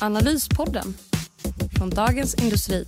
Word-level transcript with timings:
Analyspodden 0.00 0.94
från 1.78 1.90
Dagens 1.90 2.34
Industri. 2.34 2.84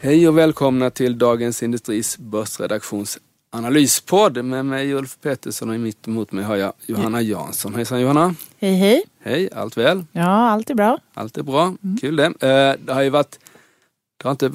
Hej 0.00 0.28
och 0.28 0.38
välkomna 0.38 0.90
till 0.90 1.18
Dagens 1.18 1.62
Industris 1.62 2.18
börsredaktions 2.18 3.18
analyspodd 3.50 4.44
med 4.44 4.66
mig 4.66 4.92
Ulf 4.94 5.18
Pettersson 5.22 5.70
och 5.70 5.80
mitt 5.80 6.08
emot 6.08 6.32
mig 6.32 6.44
har 6.44 6.56
jag 6.56 6.72
Johanna 6.86 7.20
Jansson. 7.22 7.74
Hejsan 7.74 8.00
Johanna! 8.00 8.34
Hej 8.60 8.74
hej! 8.76 9.02
Hej, 9.24 9.48
allt 9.54 9.76
väl? 9.76 10.04
Ja, 10.12 10.50
allt 10.50 10.70
är 10.70 10.74
bra. 10.74 10.98
Allt 11.14 11.38
är 11.38 11.42
bra, 11.42 11.74
kul 12.00 12.16
det. 12.16 12.24
Eh, 12.26 12.84
Det 12.86 12.92
har 12.92 13.02
ju 13.02 13.10
varit 13.10 13.38
det 14.22 14.28
har 14.28 14.32
inte 14.32 14.50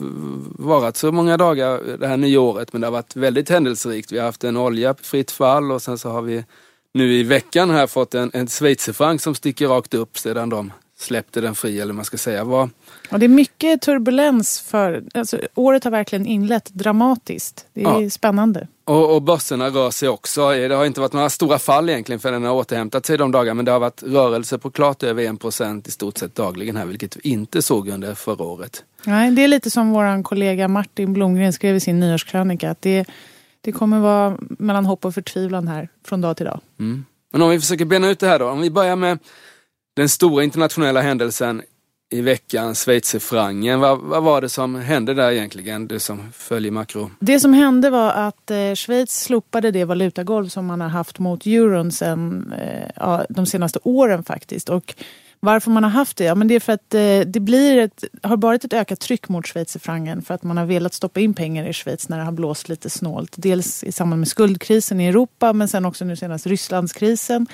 varit 0.63 0.97
så 0.97 1.11
många 1.11 1.37
dagar 1.37 1.97
det 1.97 2.07
här 2.07 2.17
nyåret 2.17 2.73
men 2.73 2.81
det 2.81 2.87
har 2.87 2.91
varit 2.91 3.15
väldigt 3.15 3.49
händelserikt. 3.49 4.11
Vi 4.11 4.17
har 4.17 4.25
haft 4.25 4.43
en 4.43 4.57
olja 4.57 4.93
på 4.93 5.03
fritt 5.03 5.31
fall 5.31 5.71
och 5.71 5.81
sen 5.81 5.97
så 5.97 6.09
har 6.09 6.21
vi 6.21 6.45
nu 6.93 7.13
i 7.13 7.23
veckan 7.23 7.69
här 7.69 7.87
fått 7.87 8.15
en, 8.15 8.31
en 8.33 8.47
schweizerfranc 8.47 9.23
som 9.23 9.35
sticker 9.35 9.67
rakt 9.67 9.93
upp 9.93 10.17
sedan 10.17 10.49
de 10.49 10.71
släppte 10.99 11.41
den 11.41 11.55
fri 11.55 11.79
eller 11.79 11.93
man 11.93 12.05
ska 12.05 12.17
säga. 12.17 12.43
Vad, 12.43 12.69
Och 13.11 13.19
det 13.19 13.25
är 13.25 13.29
mycket 13.29 13.81
turbulens 13.81 14.59
för, 14.59 15.03
alltså, 15.13 15.39
året 15.55 15.83
har 15.83 15.91
verkligen 15.91 16.25
inlett 16.25 16.69
dramatiskt. 16.73 17.65
Det 17.73 17.83
är 17.83 18.01
Ja. 18.01 18.09
spännande. 18.09 18.67
Och, 18.85 19.15
och 19.15 19.21
börserna 19.21 19.69
rör 19.69 19.91
sig 19.91 20.09
också. 20.09 20.49
Det 20.49 20.75
har 20.75 20.85
inte 20.85 20.99
varit 21.01 21.13
några 21.13 21.29
stora 21.29 21.59
fall 21.59 21.89
egentligen 21.89 22.19
för 22.19 22.31
den 22.31 22.43
har 22.43 22.53
återhämtat 22.53 23.05
sig 23.05 23.17
de 23.17 23.31
dagarna 23.31 23.53
men 23.53 23.65
det 23.65 23.71
har 23.71 23.79
varit 23.79 24.03
rörelse 24.03 24.57
på 24.57 24.71
klart 24.71 25.03
över 25.03 25.23
1% 25.23 25.87
i 25.87 25.91
stort 25.91 26.17
sett 26.17 26.35
dagligen 26.35 26.75
här 26.75 26.85
vilket 26.85 27.15
vi 27.17 27.29
inte 27.29 27.61
såg 27.61 27.89
under 27.89 28.15
förra 28.15 28.43
året. 28.43 28.83
Nej, 29.03 29.31
det 29.31 29.43
är 29.43 29.47
lite 29.47 29.69
som 29.71 29.89
vår 29.89 30.23
kollega 30.23 30.67
Martin 30.67 31.13
Blomgren 31.13 31.53
skrev 31.53 31.75
i 31.75 31.79
sin 31.79 31.99
nyårskrönika. 31.99 32.71
Att 32.71 32.81
det, 32.81 33.05
det 33.61 33.71
kommer 33.71 33.99
vara 33.99 34.37
mellan 34.39 34.85
hopp 34.85 35.05
och 35.05 35.13
förtvivlan 35.13 35.67
här 35.67 35.89
från 36.05 36.21
dag 36.21 36.37
till 36.37 36.45
dag. 36.45 36.59
Mm. 36.79 37.05
Men 37.31 37.41
om 37.41 37.49
vi 37.49 37.59
försöker 37.59 37.85
bena 37.85 38.09
ut 38.09 38.19
det 38.19 38.27
här 38.27 38.39
då. 38.39 38.49
Om 38.49 38.61
vi 38.61 38.69
börjar 38.71 38.95
med 38.95 39.19
den 39.97 40.09
stora 40.09 40.43
internationella 40.43 41.01
händelsen 41.01 41.61
i 42.09 42.21
veckan, 42.21 42.75
schweizerfrancen. 42.75 43.79
Vad, 43.79 43.99
vad 43.99 44.23
var 44.23 44.41
det 44.41 44.49
som 44.49 44.75
hände 44.75 45.13
där 45.13 45.31
egentligen? 45.31 45.87
Du 45.87 45.99
som 45.99 46.31
följer 46.31 46.71
makro. 46.71 47.11
Det 47.19 47.39
som 47.39 47.53
hände 47.53 47.89
var 47.89 48.11
att 48.11 48.51
eh, 48.51 48.73
Schweiz 48.75 49.23
slopade 49.23 49.71
det 49.71 49.85
valutagolv 49.85 50.47
som 50.47 50.65
man 50.65 50.81
har 50.81 50.89
haft 50.89 51.19
mot 51.19 51.45
euron 51.45 51.91
sen, 51.91 52.53
eh, 52.61 52.89
ja, 52.95 53.25
de 53.29 53.45
senaste 53.45 53.79
åren 53.83 54.23
faktiskt. 54.23 54.69
Och 54.69 54.95
varför 55.39 55.71
man 55.71 55.83
har 55.83 55.91
haft 55.91 56.17
det? 56.17 56.23
Ja, 56.23 56.35
men 56.35 56.47
det 56.47 56.55
är 56.55 56.59
för 56.59 56.73
att 56.73 56.93
eh, 56.93 57.19
det 57.19 57.39
blir 57.39 57.77
ett, 57.77 58.03
har 58.23 58.37
varit 58.37 58.63
ett 58.63 58.73
ökat 58.73 58.99
tryck 58.99 59.29
mot 59.29 59.47
schweizerfrancen 59.47 60.21
för 60.21 60.33
att 60.33 60.43
man 60.43 60.57
har 60.57 60.65
velat 60.65 60.93
stoppa 60.93 61.19
in 61.19 61.33
pengar 61.33 61.69
i 61.69 61.73
Schweiz 61.73 62.09
när 62.09 62.17
det 62.17 62.23
har 62.23 62.31
blåst 62.31 62.69
lite 62.69 62.89
snålt. 62.89 63.33
Dels 63.35 63.83
i 63.83 63.91
samband 63.91 64.19
med 64.19 64.27
skuldkrisen 64.27 65.01
i 65.01 65.07
Europa 65.07 65.53
men 65.53 65.67
sen 65.67 65.85
också 65.85 66.05
nu 66.05 66.15
senast 66.15 66.47
Rysslandskrisen. 66.47 67.47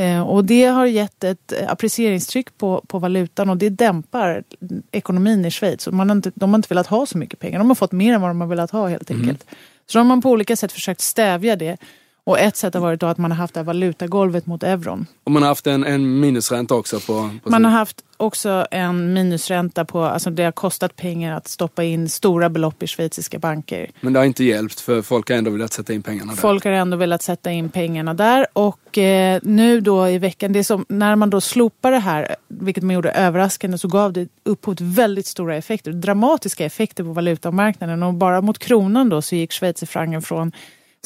Eh, 0.00 0.20
Och 0.20 0.44
det 0.44 0.64
har 0.64 0.86
gett 0.86 1.24
ett 1.24 1.52
eh, 1.52 1.70
apprecieringstryck 1.70 2.58
på, 2.58 2.84
på 2.86 2.98
valutan 2.98 3.50
och 3.50 3.56
det 3.56 3.68
dämpar 3.70 4.44
ekonomin 4.92 5.44
i 5.44 5.50
Schweiz. 5.50 5.88
Man 5.88 6.08
har 6.08 6.16
inte, 6.16 6.32
de 6.34 6.50
har 6.50 6.58
inte 6.58 6.68
velat 6.68 6.86
ha 6.86 7.06
så 7.06 7.18
mycket 7.18 7.38
pengar. 7.38 7.58
De 7.58 7.68
har 7.70 7.74
fått 7.74 7.92
mer 7.92 8.14
än 8.14 8.20
vad 8.20 8.30
de 8.30 8.40
har 8.40 8.48
velat 8.48 8.70
ha 8.70 8.88
helt 8.88 9.10
enkelt. 9.10 9.46
Så 9.86 9.98
då 9.98 10.00
har 10.00 10.04
man 10.04 10.22
på 10.22 10.30
olika 10.30 10.56
sätt 10.56 10.72
försökt 10.72 11.00
stävja 11.00 11.56
det. 11.56 11.76
Och 12.24 12.38
ett 12.38 12.56
sätt 12.56 12.74
har 12.74 12.80
varit 12.80 13.02
att 13.02 13.18
man 13.18 13.30
har 13.30 13.38
haft 13.38 13.54
det 13.54 13.60
här 13.60 13.64
valutagolvet 13.64 14.46
mot 14.46 14.62
euron. 14.62 15.06
Och 15.24 15.32
man 15.32 15.42
har 15.42 15.48
haft 15.48 15.66
en, 15.66 15.84
en 15.84 16.20
minusränta 16.20 16.74
också 16.74 17.00
på... 17.00 17.30
på 17.44 17.50
Man 17.50 17.64
har 17.64 17.72
haft 17.72 18.04
också 18.16 18.66
en 18.70 19.12
minusränta 19.12 19.84
på, 19.84 20.02
alltså 20.04 20.30
det 20.30 20.44
har 20.44 20.52
kostat 20.52 20.96
pengar 20.96 21.36
att 21.36 21.48
stoppa 21.48 21.84
in 21.84 22.08
stora 22.08 22.48
belopp 22.48 22.82
i 22.82 22.86
schweiziska 22.86 23.38
banker. 23.38 23.90
Men 24.00 24.12
det 24.12 24.18
har 24.18 24.26
inte 24.26 24.44
hjälpt 24.44 24.80
för 24.80 25.02
folk 25.02 25.28
har 25.28 25.36
ändå 25.36 25.50
velat 25.50 25.72
sätta 25.72 25.92
in 25.92 26.02
pengarna 26.02 26.32
där. 26.32 26.40
Folk 26.40 26.64
har 26.64 26.72
ändå 26.72 26.96
velat 26.96 27.22
sätta 27.22 27.52
in 27.52 27.68
pengarna 27.68 28.14
där 28.14 28.46
och 28.52 28.98
eh, 28.98 29.40
nu 29.42 29.80
då 29.80 30.08
i 30.08 30.18
veckan, 30.18 30.52
det 30.52 30.58
är 30.58 30.62
som, 30.62 30.86
när 30.88 31.16
man 31.16 31.30
då 31.30 31.40
slopar 31.40 31.92
det 31.92 31.98
här, 31.98 32.36
vilket 32.48 32.84
man 32.84 32.94
gjorde 32.94 33.10
överraskande, 33.10 33.78
så 33.78 33.88
gav 33.88 34.12
det 34.12 34.28
upphov 34.44 34.74
till 34.74 34.86
väldigt 34.86 35.26
stora 35.26 35.56
effekter, 35.56 35.92
dramatiska 35.92 36.64
effekter 36.64 37.04
på 37.04 37.12
valutamarknaden 37.12 38.02
och 38.02 38.14
bara 38.14 38.40
mot 38.40 38.58
kronan 38.58 39.08
då 39.08 39.22
så 39.22 39.36
gick 39.36 39.52
schweizerfrancen 39.52 40.22
från 40.22 40.52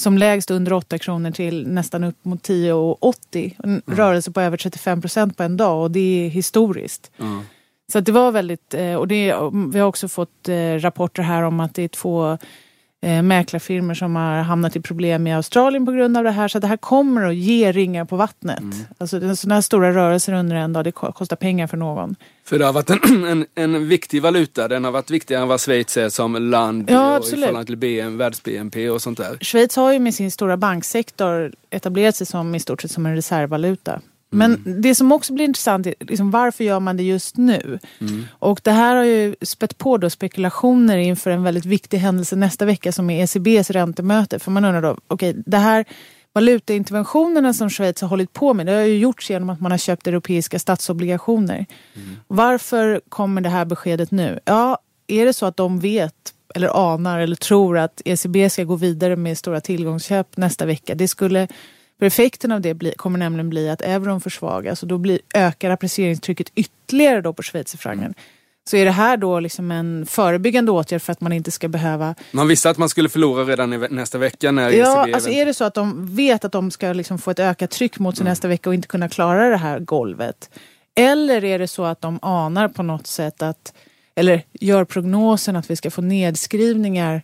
som 0.01 0.19
lägst 0.19 0.51
under 0.51 0.73
8 0.73 0.99
kronor 0.99 1.31
till 1.31 1.69
nästan 1.69 2.05
upp 2.05 2.25
mot 2.25 2.49
10,80. 2.49 3.55
En 3.65 3.83
rörelse 3.87 4.31
på 4.31 4.41
över 4.41 4.57
35 4.57 5.01
procent 5.01 5.37
på 5.37 5.43
en 5.43 5.57
dag 5.57 5.83
och 5.83 5.91
det 5.91 6.27
är 6.27 6.29
historiskt. 6.29 7.11
Ja. 7.17 7.43
Så 7.93 8.01
det 8.01 8.13
var 8.13 8.33
väldigt, 8.33 8.75
eh, 8.75 8.95
och 8.95 9.09
det, 9.09 9.35
vi 9.73 9.79
har 9.79 9.87
också 9.87 10.09
fått 10.09 10.49
eh, 10.49 10.75
rapporter 10.79 11.23
här 11.23 11.43
om 11.43 11.61
att 11.61 11.75
det 11.75 11.83
är 11.83 11.89
två 11.89 12.39
eh, 13.05 13.23
mäklarfirmor 13.23 13.95
som 13.95 14.17
har 14.17 14.43
hamnat 14.43 14.77
i 14.77 14.81
problem 14.81 15.27
i 15.27 15.35
Australien 15.35 15.87
på 15.87 15.93
grund 15.93 16.17
av 16.17 16.25
det 16.25 16.31
här. 16.31 16.49
Så 16.49 16.59
det 16.59 16.67
här 16.67 16.77
kommer 16.77 17.23
att 17.29 17.35
ge 17.35 17.73
ringar 17.73 18.05
på 18.05 18.17
vattnet. 18.17 18.63
Alltså 18.99 19.21
det 19.21 19.27
är 19.27 19.35
sådana 19.35 19.55
här 19.55 19.63
stora 19.63 19.95
rörelser 19.95 20.33
under 20.33 20.57
en 20.57 20.73
dag, 20.73 20.85
det 20.85 20.93
ko- 20.93 21.13
kostar 21.13 21.37
pengar 21.37 21.67
för 21.67 21.77
någon. 21.77 22.17
För 22.45 22.59
det 22.59 22.65
har 22.65 22.73
varit 22.73 22.91
en, 22.91 23.25
en, 23.27 23.47
en 23.55 23.89
viktig 23.89 24.23
valuta. 24.23 24.69
Den 24.69 24.85
har 24.85 24.91
varit 24.93 25.11
viktigare 25.11 25.43
än 25.43 25.49
vad 25.49 25.61
Schweiz 25.61 25.97
är 25.97 26.09
som 26.09 26.35
land 26.51 26.91
Ja, 26.91 27.19
och 27.19 27.27
i 27.27 27.31
förhållande 27.31 27.67
till 27.67 27.77
BM, 27.77 28.17
världs-BNP 28.19 28.91
och 28.91 29.03
sånt 29.03 29.19
där. 29.19 29.39
Schweiz 29.41 29.77
har 29.77 29.93
ju 29.93 29.99
med 29.99 30.15
sin 30.15 30.31
stora 30.31 30.57
banksektor 30.57 31.53
etablerat 31.71 32.17
sig 32.17 32.27
som 32.27 32.55
i 32.55 32.61
stort 32.61 32.83
sett 32.83 32.91
som 32.91 33.07
en 33.07 33.15
reservvaluta. 33.15 34.01
Men 34.35 34.81
det 34.83 34.95
som 34.95 35.13
också 35.13 35.33
blir 35.33 35.45
intressant 35.45 35.87
är 35.87 35.95
liksom, 36.01 36.31
varför 36.31 36.65
gör 36.65 36.81
man 36.81 36.97
det 36.97 37.03
just 37.03 37.37
nu? 37.37 37.79
Och 38.31 38.61
det 38.63 38.71
här 38.71 38.97
har 38.97 39.05
ju 39.05 39.35
spett 39.43 39.79
på 39.79 39.97
då 39.97 40.11
spekulationer 40.11 40.97
inför 40.97 41.31
en 41.31 41.43
väldigt 41.43 41.67
viktig 41.67 41.99
händelse 41.99 42.37
nästa 42.37 42.65
vecka 42.65 42.93
som 42.93 43.11
är 43.11 43.25
ECBs 43.25 43.71
räntemöte. 43.71 44.39
För 44.39 44.51
man 44.51 44.65
undrar 44.65 44.83
då, 44.83 44.97
okej, 45.07 45.35
det 45.47 45.59
här 45.59 45.85
valutainterventionerna 46.35 47.53
som 47.53 47.71
Schweiz 47.71 48.01
har 48.01 48.09
hållit 48.09 48.33
på 48.33 48.55
med, 48.55 48.67
det 48.67 48.73
har 48.73 48.81
ju 48.81 48.99
gjorts 48.99 49.31
genom 49.31 49.51
att 49.51 49.61
man 49.61 49.71
har 49.71 49.79
köpt 49.79 50.07
europeiska 50.07 50.59
statsobligationer. 50.59 51.67
Varför 52.27 53.01
kommer 53.09 53.41
det 53.41 53.49
här 53.49 53.65
beskedet 53.65 54.11
nu? 54.11 54.41
Ja, 54.45 54.79
är 55.07 55.27
det 55.27 55.33
så 55.33 55.47
att 55.47 55.57
de 55.57 55.81
vet 55.81 56.35
eller 56.55 56.93
anar 56.93 57.19
eller 57.19 57.37
tror 57.37 57.79
att 57.79 58.03
ECB 58.05 58.51
ska 58.51 58.65
gå 58.65 58.77
vidare 58.77 59.17
med 59.17 59.39
stora 59.39 59.61
tillgångsköp 59.61 60.37
nästa 60.37 60.67
vecka. 60.67 60.95
Det 60.95 61.09
skulle, 61.09 61.49
för 61.99 62.07
effekten 62.07 62.53
av 62.53 62.61
det 62.61 62.75
bli, 62.75 62.95
kommer 62.97 63.19
nämligen 63.19 63.51
bli 63.51 63.71
att 63.71 63.83
euron 63.83 64.21
försvagas 64.21 64.83
och 64.83 64.89
då 64.89 64.99
blir, 64.99 65.19
ökar 65.35 65.71
apprecieringstrycket 65.71 66.53
ytterligare 66.55 67.21
då 67.21 67.33
på 67.33 67.43
schweizerfrancen. 67.43 68.15
Så 68.71 68.77
är 68.77 68.85
det 68.85 68.91
här 68.91 69.17
då 69.17 69.41
liksom 69.41 69.71
en 69.71 70.07
förebyggande 70.07 70.73
åtgärd 70.73 71.03
för 71.03 71.13
att 71.13 71.21
man 71.21 71.33
inte 71.33 71.51
ska 71.51 71.69
behöva... 71.69 72.15
Man 72.33 72.49
visste 72.49 72.71
att 72.71 72.79
man 72.79 72.89
skulle 72.89 73.09
förlora 73.09 73.45
redan 73.45 73.73
i 73.73 73.79
nästa 73.91 74.19
vecka 74.19 74.51
när 74.51 74.69
ECB... 74.69 74.79
Ja, 74.79 75.09
alltså 75.15 75.31
är 75.31 75.47
det 75.47 75.55
så 75.55 75.65
att 75.65 75.75
de 75.75 76.17
vet 76.17 76.45
att 76.45 76.53
de 76.53 76.71
ska 76.71 76.93
liksom 76.93 77.19
få 77.19 77.31
ett 77.31 77.39
ökat 77.39 77.71
tryck 77.71 77.99
mot 77.99 78.17
sig 78.17 78.25
nästa 78.25 78.49
vecka 78.49 78.71
och 78.71 78.75
inte 78.75 78.89
kunna 78.89 79.09
klara 79.09 79.49
det 79.49 79.57
här 79.57 79.79
golvet? 79.79 80.51
Eller 80.97 81.45
är 81.45 81.59
det 81.59 81.69
så 81.69 81.85
att 81.85 82.01
de 82.01 82.19
anar 82.23 82.69
på 82.69 82.83
något 82.83 83.07
sätt 83.07 83.43
att, 83.43 83.75
eller 84.15 84.43
gör 84.53 84.85
prognosen 84.85 85.57
att 85.57 85.71
vi 85.71 85.77
ska 85.77 85.91
få 85.91 86.03
nedskrivningar 86.03 87.23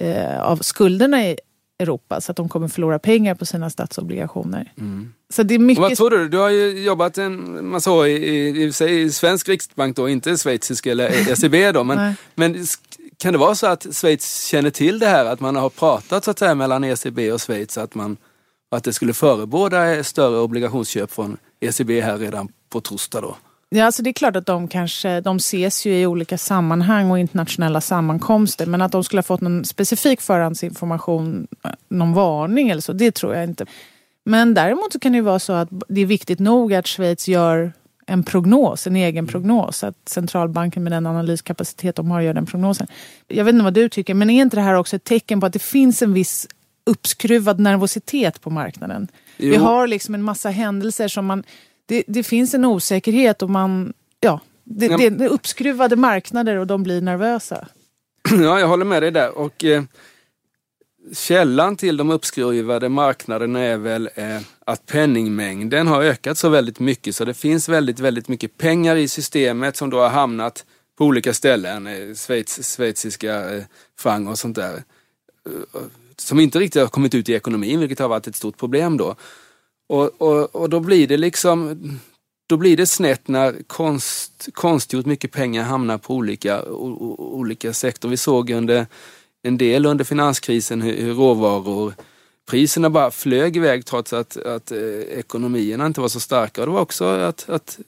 eh, 0.00 0.40
av 0.40 0.56
skulderna 0.56 1.26
i 1.26 1.36
Europa 1.78 2.20
så 2.20 2.30
att 2.32 2.36
de 2.36 2.48
kommer 2.48 2.68
förlora 2.68 2.98
pengar 2.98 3.34
på 3.34 3.46
sina 3.46 3.70
statsobligationer. 3.70 4.72
Så 5.30 5.42
det 5.42 5.54
är 5.54 5.58
Och 5.58 5.62
mycket... 5.62 5.82
vad 5.82 5.96
tror 5.96 6.10
du? 6.10 6.28
Du 6.28 6.38
har 6.38 6.50
ju 6.50 6.82
jobbat 6.84 7.18
en 7.18 7.66
massa 7.68 7.90
år 7.90 8.06
i, 8.06 8.12
i, 8.12 8.72
i, 8.80 9.00
i 9.00 9.10
svensk 9.10 9.48
riksbank 9.48 9.96
då, 9.96 10.08
inte 10.08 10.36
schweizisk 10.36 10.86
eller 10.86 11.08
ECB 11.32 11.72
då. 11.72 11.84
Men, 11.84 12.14
men 12.34 12.66
kan 13.18 13.32
det 13.32 13.38
vara 13.38 13.54
så 13.54 13.66
att 13.66 13.86
Schweiz 13.94 14.46
känner 14.46 14.70
till 14.70 14.98
det 14.98 15.06
här? 15.06 15.24
Att 15.24 15.40
man 15.40 15.56
har 15.56 15.70
pratat 15.70 16.24
så 16.24 16.30
att 16.30 16.38
säga 16.38 16.54
mellan 16.54 16.84
ECB 16.84 17.32
och 17.32 17.40
Schweiz 17.40 17.78
att, 17.78 17.94
man, 17.94 18.16
att 18.70 18.84
det 18.84 18.92
skulle 18.92 19.12
förebåda 19.12 20.04
större 20.04 20.38
obligationsköp 20.38 21.12
från 21.12 21.36
ECB 21.60 22.00
här 22.00 22.18
redan 22.18 22.48
på 22.70 22.80
torsdag 22.80 23.20
då? 23.20 23.36
Ja, 23.68 23.84
alltså 23.84 24.02
det 24.02 24.10
är 24.10 24.12
klart 24.12 24.36
att 24.36 24.46
de 24.46 24.68
kanske, 24.68 25.20
de 25.20 25.36
ses 25.36 25.86
ju 25.86 26.00
i 26.00 26.06
olika 26.06 26.38
sammanhang 26.38 27.10
och 27.10 27.18
internationella 27.18 27.80
sammankomster. 27.80 28.66
Men 28.66 28.82
att 28.82 28.92
de 28.92 29.04
skulle 29.04 29.18
ha 29.18 29.22
fått 29.24 29.40
någon 29.40 29.64
specifik 29.64 30.20
förhandsinformation, 30.20 31.46
eh, 31.64 31.70
någon 31.88 32.12
varning 32.12 32.68
eller 32.68 32.82
så, 32.82 32.92
det 32.92 33.14
tror 33.14 33.34
jag 33.34 33.44
inte. 33.44 33.66
Men 34.24 34.54
däremot 34.54 34.92
så 34.92 34.98
kan 34.98 35.12
det 35.12 35.16
ju 35.16 35.22
vara 35.22 35.38
så 35.38 35.52
att 35.52 35.68
det 35.88 36.00
är 36.00 36.06
viktigt 36.06 36.38
nog 36.38 36.74
att 36.74 36.86
Schweiz 36.86 37.28
gör 37.28 37.72
en 38.06 38.22
prognos, 38.22 38.86
en 38.86 38.96
egen 38.96 39.26
prognos. 39.26 39.84
Att 39.84 40.08
centralbanken 40.08 40.82
med 40.82 40.92
den 40.92 41.06
analyskapacitet 41.06 41.96
de 41.96 42.10
har 42.10 42.20
gör 42.20 42.34
den 42.34 42.46
prognosen. 42.46 42.86
Jag 43.28 43.44
vet 43.44 43.52
inte 43.52 43.64
vad 43.64 43.74
du 43.74 43.88
tycker, 43.88 44.14
men 44.14 44.30
är 44.30 44.42
inte 44.42 44.56
det 44.56 44.62
här 44.62 44.74
också 44.74 44.96
ett 44.96 45.04
tecken 45.04 45.40
på 45.40 45.46
att 45.46 45.52
det 45.52 45.62
finns 45.62 46.02
en 46.02 46.12
viss 46.12 46.48
uppskruvad 46.86 47.60
nervositet 47.60 48.40
på 48.40 48.50
marknaden? 48.50 49.08
Jo. 49.36 49.50
Vi 49.50 49.56
har 49.56 49.86
liksom 49.86 50.14
en 50.14 50.22
massa 50.22 50.50
händelser 50.50 51.08
som 51.08 51.26
man... 51.26 51.44
Det, 51.86 52.04
det 52.06 52.22
finns 52.22 52.54
en 52.54 52.64
osäkerhet 52.64 53.42
och 53.42 53.50
man... 53.50 53.92
Ja, 54.20 54.40
det, 54.64 54.86
ja. 54.86 54.96
det 54.96 55.24
är 55.24 55.28
uppskruvade 55.28 55.96
marknader 55.96 56.56
och 56.56 56.66
de 56.66 56.82
blir 56.82 57.00
nervösa. 57.00 57.68
Ja, 58.30 58.60
jag 58.60 58.68
håller 58.68 58.84
med 58.84 59.02
dig 59.02 59.10
där. 59.10 59.38
Och, 59.38 59.64
eh, 59.64 59.82
källan 61.12 61.76
till 61.76 61.96
de 61.96 62.10
uppskruvade 62.10 62.88
marknaderna 62.88 63.60
är 63.60 63.76
väl 63.76 64.10
eh, 64.14 64.40
att 64.64 64.86
penningmängden 64.86 65.86
har 65.86 66.02
ökat 66.02 66.38
så 66.38 66.48
väldigt 66.48 66.80
mycket 66.80 67.16
så 67.16 67.24
det 67.24 67.34
finns 67.34 67.68
väldigt, 67.68 68.00
väldigt 68.00 68.28
mycket 68.28 68.58
pengar 68.58 68.96
i 68.96 69.08
systemet 69.08 69.76
som 69.76 69.90
då 69.90 69.98
har 69.98 70.08
hamnat 70.08 70.64
på 70.98 71.04
olika 71.04 71.34
ställen. 71.34 71.86
Eh, 71.86 72.14
Schweiz, 72.14 72.76
schweiziska 72.76 73.54
eh, 73.54 73.64
franc 73.98 74.30
och 74.30 74.38
sånt 74.38 74.56
där. 74.56 74.74
Eh, 75.46 75.80
som 76.16 76.40
inte 76.40 76.58
riktigt 76.58 76.82
har 76.82 76.88
kommit 76.88 77.14
ut 77.14 77.28
i 77.28 77.34
ekonomin 77.34 77.80
vilket 77.80 77.98
har 77.98 78.08
varit 78.08 78.26
ett 78.26 78.36
stort 78.36 78.56
problem 78.56 78.96
då. 78.96 79.14
Och, 79.88 80.22
och, 80.22 80.56
och 80.56 80.70
då 80.70 80.80
blir 80.80 81.06
det 81.06 81.16
liksom 81.16 81.80
då 82.48 82.56
blir 82.56 82.76
det 82.76 82.86
snett 82.86 83.28
när 83.28 83.62
konst, 83.66 84.48
konstgjort 84.52 85.06
mycket 85.06 85.32
pengar 85.32 85.62
hamnar 85.62 85.98
på 85.98 86.14
olika, 86.14 86.62
o, 86.62 87.16
olika 87.18 87.72
sektorer. 87.72 88.10
Vi 88.10 88.16
såg 88.16 88.50
under 88.50 88.86
en 89.42 89.58
del 89.58 89.86
under 89.86 90.04
finanskrisen 90.04 90.82
hur, 90.82 90.96
hur 90.96 91.14
råvaror 91.14 91.94
priserna 92.50 92.90
bara 92.90 93.10
flög 93.10 93.56
iväg 93.56 93.86
trots 93.86 94.12
att, 94.12 94.36
att 94.36 94.72
eh, 94.72 95.00
ekonomierna 95.18 95.86
inte 95.86 96.00
var 96.00 96.08
så 96.08 96.20
starka. 96.20 96.60
Och 96.60 96.66
det 96.66 96.72
var 96.72 96.80
också 96.80 97.04
att, 97.04 97.48
att 97.48 97.78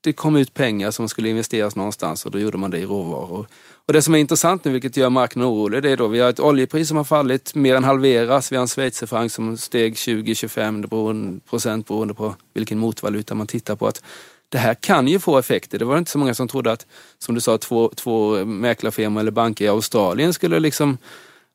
det 0.00 0.12
kom 0.12 0.36
ut 0.36 0.54
pengar 0.54 0.90
som 0.90 1.08
skulle 1.08 1.28
investeras 1.28 1.76
någonstans 1.76 2.26
och 2.26 2.30
då 2.30 2.38
gjorde 2.38 2.58
man 2.58 2.70
det 2.70 2.78
i 2.78 2.86
råvaror. 2.86 3.46
Och 3.92 3.94
det 3.94 4.02
som 4.02 4.14
är 4.14 4.18
intressant 4.18 4.64
nu, 4.64 4.72
vilket 4.72 4.96
gör 4.96 5.10
marknaden 5.10 5.52
orolig, 5.52 5.82
det 5.82 5.90
är 5.90 5.96
då 5.96 6.08
vi 6.08 6.20
har 6.20 6.30
ett 6.30 6.40
oljepris 6.40 6.88
som 6.88 6.96
har 6.96 7.04
fallit 7.04 7.54
mer 7.54 7.74
än 7.74 7.84
halveras. 7.84 8.52
Vi 8.52 8.56
har 8.56 8.62
en 8.62 8.68
schweizerfranc 8.68 9.34
som 9.34 9.56
steg 9.56 9.94
20-25 9.94 11.40
procent 11.40 11.88
beroende 11.88 12.14
på 12.14 12.34
vilken 12.54 12.78
motvaluta 12.78 13.34
man 13.34 13.46
tittar 13.46 13.76
på. 13.76 13.86
Att 13.86 14.02
det 14.48 14.58
här 14.58 14.74
kan 14.74 15.08
ju 15.08 15.18
få 15.18 15.38
effekter. 15.38 15.78
Det 15.78 15.84
var 15.84 15.98
inte 15.98 16.10
så 16.10 16.18
många 16.18 16.34
som 16.34 16.48
trodde 16.48 16.72
att, 16.72 16.86
som 17.18 17.34
du 17.34 17.40
sa, 17.40 17.58
två, 17.58 17.90
två 17.94 18.44
mäklarfirmor 18.44 19.20
eller 19.20 19.30
banker 19.30 19.64
i 19.64 19.68
Australien 19.68 20.32
skulle 20.32 20.60
liksom 20.60 20.98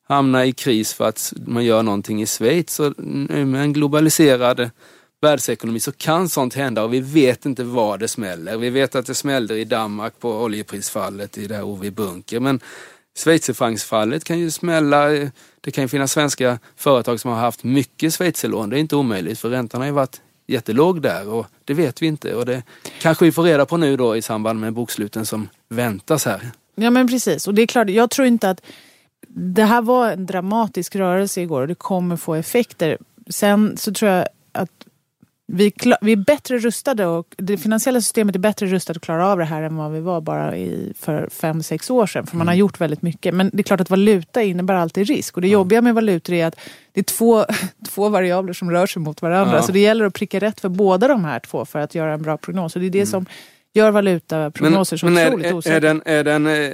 hamna 0.08 0.46
i 0.46 0.52
kris 0.52 0.94
för 0.94 1.08
att 1.08 1.32
man 1.46 1.64
gör 1.64 1.82
någonting 1.82 2.22
i 2.22 2.26
Schweiz. 2.26 2.70
Så 2.70 2.94
nu 2.98 3.44
med 3.44 3.62
en 3.62 3.72
globaliserad 3.72 4.70
världsekonomi 5.20 5.80
så 5.80 5.92
kan 5.92 6.28
sånt 6.28 6.54
hända 6.54 6.82
och 6.84 6.94
vi 6.94 7.00
vet 7.00 7.46
inte 7.46 7.64
var 7.64 7.98
det 7.98 8.08
smäller. 8.08 8.56
Vi 8.56 8.70
vet 8.70 8.94
att 8.94 9.06
det 9.06 9.14
smällde 9.14 9.58
i 9.58 9.64
Danmark 9.64 10.20
på 10.20 10.42
oljeprisfallet 10.42 11.38
i 11.38 11.46
det 11.46 11.54
här 11.54 11.62
OV 11.62 11.90
Bunker. 11.90 12.40
Men 12.40 12.60
schweizerfrancsfallet 13.18 14.24
kan 14.24 14.38
ju 14.38 14.50
smälla. 14.50 15.08
Det 15.60 15.70
kan 15.70 15.84
ju 15.84 15.88
finnas 15.88 16.12
svenska 16.12 16.58
företag 16.76 17.20
som 17.20 17.30
har 17.30 17.38
haft 17.38 17.64
mycket 17.64 18.14
schweizerlån. 18.14 18.70
Det 18.70 18.76
är 18.76 18.80
inte 18.80 18.96
omöjligt 18.96 19.38
för 19.38 19.50
räntan 19.50 19.80
har 19.80 19.86
ju 19.86 19.92
varit 19.92 20.20
jättelåg 20.46 21.02
där 21.02 21.28
och 21.28 21.46
det 21.64 21.74
vet 21.74 22.02
vi 22.02 22.06
inte. 22.06 22.34
Och 22.34 22.46
det 22.46 22.62
kanske 23.00 23.24
vi 23.24 23.32
får 23.32 23.42
reda 23.42 23.66
på 23.66 23.76
nu 23.76 23.96
då 23.96 24.16
i 24.16 24.22
samband 24.22 24.60
med 24.60 24.72
boksluten 24.72 25.26
som 25.26 25.48
väntas 25.68 26.24
här. 26.24 26.50
Ja 26.74 26.90
men 26.90 27.08
precis 27.08 27.48
och 27.48 27.54
det 27.54 27.62
är 27.62 27.66
klart, 27.66 27.90
jag 27.90 28.10
tror 28.10 28.26
inte 28.26 28.50
att 28.50 28.60
det 29.28 29.64
här 29.64 29.82
var 29.82 30.10
en 30.10 30.26
dramatisk 30.26 30.96
rörelse 30.96 31.40
igår 31.40 31.60
och 31.60 31.68
det 31.68 31.74
kommer 31.74 32.16
få 32.16 32.34
effekter. 32.34 32.98
Sen 33.30 33.76
så 33.76 33.92
tror 33.92 34.10
jag 34.10 34.26
att 34.52 34.70
vi, 35.52 35.72
vi 36.00 36.12
är 36.12 36.16
bättre 36.16 36.58
rustade 36.58 37.06
och 37.06 37.34
det 37.38 37.58
finansiella 37.58 38.00
systemet 38.00 38.34
är 38.34 38.38
bättre 38.38 38.66
rustat 38.66 38.96
att 38.96 39.02
klara 39.02 39.26
av 39.26 39.38
det 39.38 39.44
här 39.44 39.62
än 39.62 39.76
vad 39.76 39.92
vi 39.92 40.00
var 40.00 40.20
bara 40.20 40.56
i, 40.56 40.92
för 40.98 41.28
fem 41.30 41.62
sex 41.62 41.90
år 41.90 42.06
sedan. 42.06 42.26
För 42.26 42.36
man 42.36 42.46
har 42.46 42.54
mm. 42.54 42.60
gjort 42.60 42.80
väldigt 42.80 43.02
mycket. 43.02 43.34
Men 43.34 43.50
det 43.52 43.60
är 43.60 43.62
klart 43.62 43.80
att 43.80 43.90
valuta 43.90 44.42
innebär 44.42 44.74
alltid 44.74 45.06
risk. 45.06 45.36
Och 45.36 45.42
det 45.42 45.48
jobbiga 45.48 45.82
med 45.82 45.94
valutor 45.94 46.34
är 46.34 46.46
att 46.46 46.60
det 46.92 47.00
är 47.00 47.04
två, 47.04 47.44
två 47.88 48.08
variabler 48.08 48.52
som 48.52 48.70
rör 48.70 48.86
sig 48.86 49.02
mot 49.02 49.22
varandra. 49.22 49.56
Ja. 49.56 49.62
Så 49.62 49.72
det 49.72 49.78
gäller 49.78 50.04
att 50.04 50.14
pricka 50.14 50.38
rätt 50.38 50.60
för 50.60 50.68
båda 50.68 51.08
de 51.08 51.24
här 51.24 51.40
två 51.40 51.64
för 51.64 51.78
att 51.78 51.94
göra 51.94 52.12
en 52.12 52.22
bra 52.22 52.36
prognos. 52.36 52.76
Och 52.76 52.80
det 52.80 52.86
är 52.86 52.90
det 52.90 52.98
mm. 52.98 53.10
som 53.10 53.26
gör 53.74 53.90
valutaprognoser 53.90 54.96
så 54.96 55.06
men 55.06 55.28
otroligt 55.28 55.52
osäkra. 55.52 55.76
Är 55.76 55.80
den, 55.80 56.02
är 56.04 56.24
den 56.24 56.46
eh, 56.46 56.72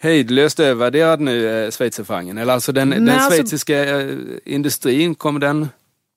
hejdlöst 0.00 0.60
övervärderad 0.60 1.20
nu, 1.20 1.64
eh, 1.64 1.70
schweizerfrancen? 1.70 2.38
Eller 2.38 2.52
alltså 2.52 2.72
den, 2.72 2.88
Nej, 2.88 2.98
den 2.98 3.08
alltså- 3.08 3.30
schweiziska 3.30 3.96
alltså, 3.96 4.16
industrin, 4.44 5.14
kommer 5.14 5.40
den 5.40 5.68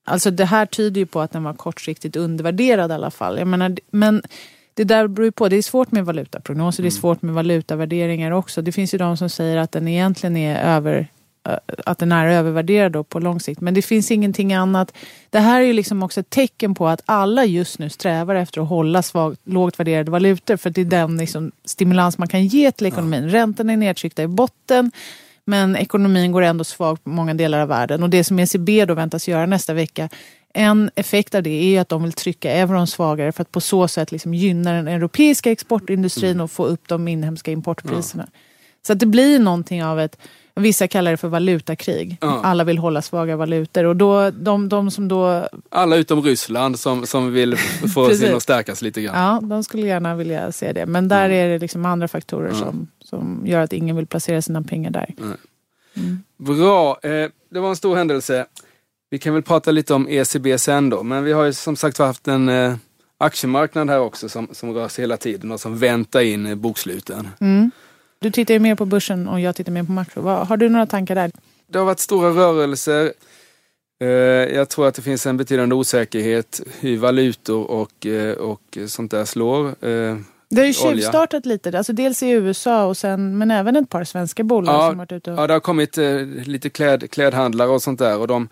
Alltså 0.04 0.30
det 0.30 0.44
här 0.44 0.66
tyder 0.66 1.00
ju 1.00 1.06
på 1.06 1.20
att 1.20 1.32
den 1.32 1.44
var 1.44 1.54
kortsiktigt 1.54 2.16
undervärderad 2.16 2.90
i 2.90 2.94
alla 2.94 3.10
fall. 3.10 3.38
Jag 3.38 3.48
menar, 3.48 3.76
men 3.90 4.22
det 4.74 4.84
där 4.84 5.06
beror 5.06 5.24
ju 5.24 5.32
på. 5.32 5.48
Det 5.48 5.56
är 5.56 5.62
svårt 5.62 5.92
med 5.92 6.04
valutaprognoser, 6.04 6.80
mm. 6.80 6.84
det 6.84 6.88
är 6.88 6.92
mm. 6.92 7.00
svårt 7.00 7.22
med 7.22 7.34
valutavärderingar 7.34 8.30
också. 8.30 8.62
Det 8.62 8.72
finns 8.72 8.94
ju 8.94 8.98
de 8.98 9.16
som 9.16 9.28
säger 9.28 9.56
att 9.56 9.72
den 9.72 9.88
egentligen 9.88 10.36
är 10.36 10.76
över 10.76 11.08
att 11.86 11.98
den 11.98 12.12
är 12.12 12.26
övervärderad 12.26 12.92
då 12.92 13.04
på 13.04 13.20
lång 13.20 13.40
sikt. 13.40 13.60
Men 13.60 13.74
det 13.74 13.82
finns 13.82 14.10
ingenting 14.10 14.52
annat. 14.52 14.96
Det 15.30 15.38
här 15.38 15.60
är 15.60 15.64
ju 15.64 15.72
liksom 15.72 16.02
också 16.02 16.20
ett 16.20 16.30
tecken 16.30 16.74
på 16.74 16.88
att 16.88 17.02
alla 17.06 17.44
just 17.44 17.78
nu 17.78 17.90
strävar 17.90 18.34
efter 18.34 18.60
att 18.60 18.68
hålla 18.68 19.02
svagt, 19.02 19.40
lågt 19.44 19.80
värderade 19.80 20.10
valutor. 20.10 20.56
För 20.56 20.70
det 20.70 20.80
är 20.80 20.84
den 20.84 21.16
liksom 21.16 21.52
stimulans 21.64 22.18
man 22.18 22.28
kan 22.28 22.46
ge 22.46 22.72
till 22.72 22.86
ekonomin. 22.86 23.28
Ja. 23.28 23.34
Räntorna 23.34 23.72
är 23.72 23.76
nedtryckta 23.76 24.22
i 24.22 24.26
botten. 24.26 24.90
Men 25.44 25.76
ekonomin 25.76 26.32
går 26.32 26.42
ändå 26.42 26.64
svagt 26.64 27.04
på 27.04 27.10
många 27.10 27.34
delar 27.34 27.58
av 27.58 27.68
världen. 27.68 28.02
Och 28.02 28.10
det 28.10 28.24
som 28.24 28.38
ECB 28.38 28.84
då 28.84 28.94
väntas 28.94 29.28
göra 29.28 29.46
nästa 29.46 29.74
vecka 29.74 30.08
en 30.54 30.90
effekt 30.94 31.34
av 31.34 31.42
det 31.42 31.76
är 31.76 31.80
att 31.80 31.88
de 31.88 32.02
vill 32.02 32.12
trycka 32.12 32.52
euron 32.52 32.86
svagare 32.86 33.32
för 33.32 33.42
att 33.42 33.52
på 33.52 33.60
så 33.60 33.88
sätt 33.88 34.12
liksom 34.12 34.34
gynna 34.34 34.72
den 34.72 34.88
europeiska 34.88 35.50
exportindustrin 35.50 36.30
mm. 36.30 36.44
och 36.44 36.50
få 36.50 36.66
upp 36.66 36.88
de 36.88 37.08
inhemska 37.08 37.50
importpriserna. 37.50 38.26
Ja. 38.32 38.38
Så 38.86 38.92
att 38.92 38.98
det 38.98 39.06
blir 39.06 39.38
någonting 39.38 39.84
av 39.84 40.00
ett, 40.00 40.18
vissa 40.54 40.88
kallar 40.88 41.10
det 41.10 41.16
för 41.16 41.28
valutakrig. 41.28 42.18
Ja. 42.20 42.40
Alla 42.44 42.64
vill 42.64 42.78
hålla 42.78 43.02
svaga 43.02 43.36
valutor. 43.36 43.84
Och 43.84 43.96
då, 43.96 44.30
de, 44.30 44.68
de 44.68 44.90
som 44.90 45.08
då... 45.08 45.48
Alla 45.70 45.96
utom 45.96 46.22
Ryssland 46.22 46.78
som, 46.78 47.06
som 47.06 47.32
vill 47.32 47.56
få 47.94 48.10
sin 48.14 48.34
att 48.34 48.42
stärkas 48.42 48.82
lite 48.82 49.02
grann. 49.02 49.14
Ja, 49.22 49.40
de 49.42 49.64
skulle 49.64 49.86
gärna 49.86 50.14
vilja 50.14 50.52
se 50.52 50.72
det. 50.72 50.86
Men 50.86 51.08
där 51.08 51.30
är 51.30 51.48
det 51.48 51.58
liksom 51.58 51.84
andra 51.84 52.08
faktorer 52.08 52.52
som, 52.52 52.88
som 53.16 53.42
gör 53.46 53.60
att 53.60 53.72
ingen 53.72 53.96
vill 53.96 54.06
placera 54.06 54.42
sina 54.42 54.62
pengar 54.62 54.90
där. 54.90 55.14
Mm. 55.94 56.18
Bra, 56.36 56.98
eh, 57.02 57.28
det 57.50 57.60
var 57.60 57.68
en 57.68 57.76
stor 57.76 57.96
händelse. 57.96 58.46
Vi 59.10 59.18
kan 59.18 59.34
väl 59.34 59.42
prata 59.42 59.70
lite 59.70 59.94
om 59.94 60.08
ECB 60.08 60.58
sen 60.58 60.90
då, 60.90 61.02
men 61.02 61.24
vi 61.24 61.32
har 61.32 61.44
ju 61.44 61.52
som 61.52 61.76
sagt 61.76 61.98
haft 61.98 62.28
en 62.28 62.48
eh, 62.48 62.74
aktiemarknad 63.18 63.90
här 63.90 64.00
också 64.00 64.28
som, 64.28 64.48
som 64.52 64.74
rör 64.74 64.88
sig 64.88 65.02
hela 65.02 65.16
tiden 65.16 65.52
och 65.52 65.60
som 65.60 65.78
väntar 65.78 66.20
in 66.20 66.46
eh, 66.46 66.54
boksluten. 66.54 67.28
Mm. 67.40 67.70
Du 68.18 68.30
tittar 68.30 68.54
ju 68.54 68.60
mer 68.60 68.74
på 68.74 68.84
börsen 68.84 69.28
och 69.28 69.40
jag 69.40 69.56
tittar 69.56 69.72
mer 69.72 69.82
på 69.82 69.92
makro. 69.92 70.22
Har 70.22 70.56
du 70.56 70.68
några 70.68 70.86
tankar 70.86 71.14
där? 71.14 71.30
Det 71.66 71.78
har 71.78 71.86
varit 71.86 71.98
stora 71.98 72.30
rörelser. 72.30 73.12
Eh, 74.00 74.08
jag 74.56 74.68
tror 74.68 74.88
att 74.88 74.94
det 74.94 75.02
finns 75.02 75.26
en 75.26 75.36
betydande 75.36 75.74
osäkerhet 75.74 76.60
hur 76.80 76.98
valutor 76.98 77.70
och, 77.70 78.06
eh, 78.06 78.32
och 78.32 78.78
sånt 78.86 79.10
där 79.10 79.24
slår. 79.24 79.74
Det 80.54 80.60
har 80.60 80.66
ju 80.66 80.72
tjuvstartat 80.72 81.46
lite, 81.46 81.78
alltså 81.78 81.92
dels 81.92 82.22
i 82.22 82.30
USA 82.30 82.84
och 82.84 82.96
sen, 82.96 83.38
men 83.38 83.50
även 83.50 83.76
ett 83.76 83.88
par 83.88 84.04
svenska 84.04 84.44
bolag 84.44 84.74
ja, 84.74 84.88
som 84.88 84.98
varit 84.98 85.12
ute 85.12 85.32
och... 85.32 85.38
Ja, 85.38 85.46
det 85.46 85.52
har 85.52 85.60
kommit 85.60 85.98
eh, 85.98 86.22
lite 86.24 86.70
kläd, 86.70 87.10
klädhandlare 87.10 87.68
och 87.68 87.82
sånt 87.82 87.98
där. 87.98 88.18
Och 88.18 88.26
de, 88.26 88.48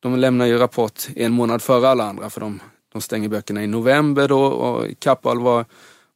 de 0.00 0.16
lämnar 0.16 0.46
ju 0.46 0.58
rapport 0.58 1.08
en 1.16 1.32
månad 1.32 1.62
före 1.62 1.88
alla 1.88 2.04
andra 2.04 2.30
för 2.30 2.40
de, 2.40 2.60
de 2.92 3.02
stänger 3.02 3.28
böckerna 3.28 3.62
i 3.62 3.66
november 3.66 4.28
då. 4.28 4.44
Och 4.44 4.86
Kappahl 4.98 5.40
var, 5.40 5.64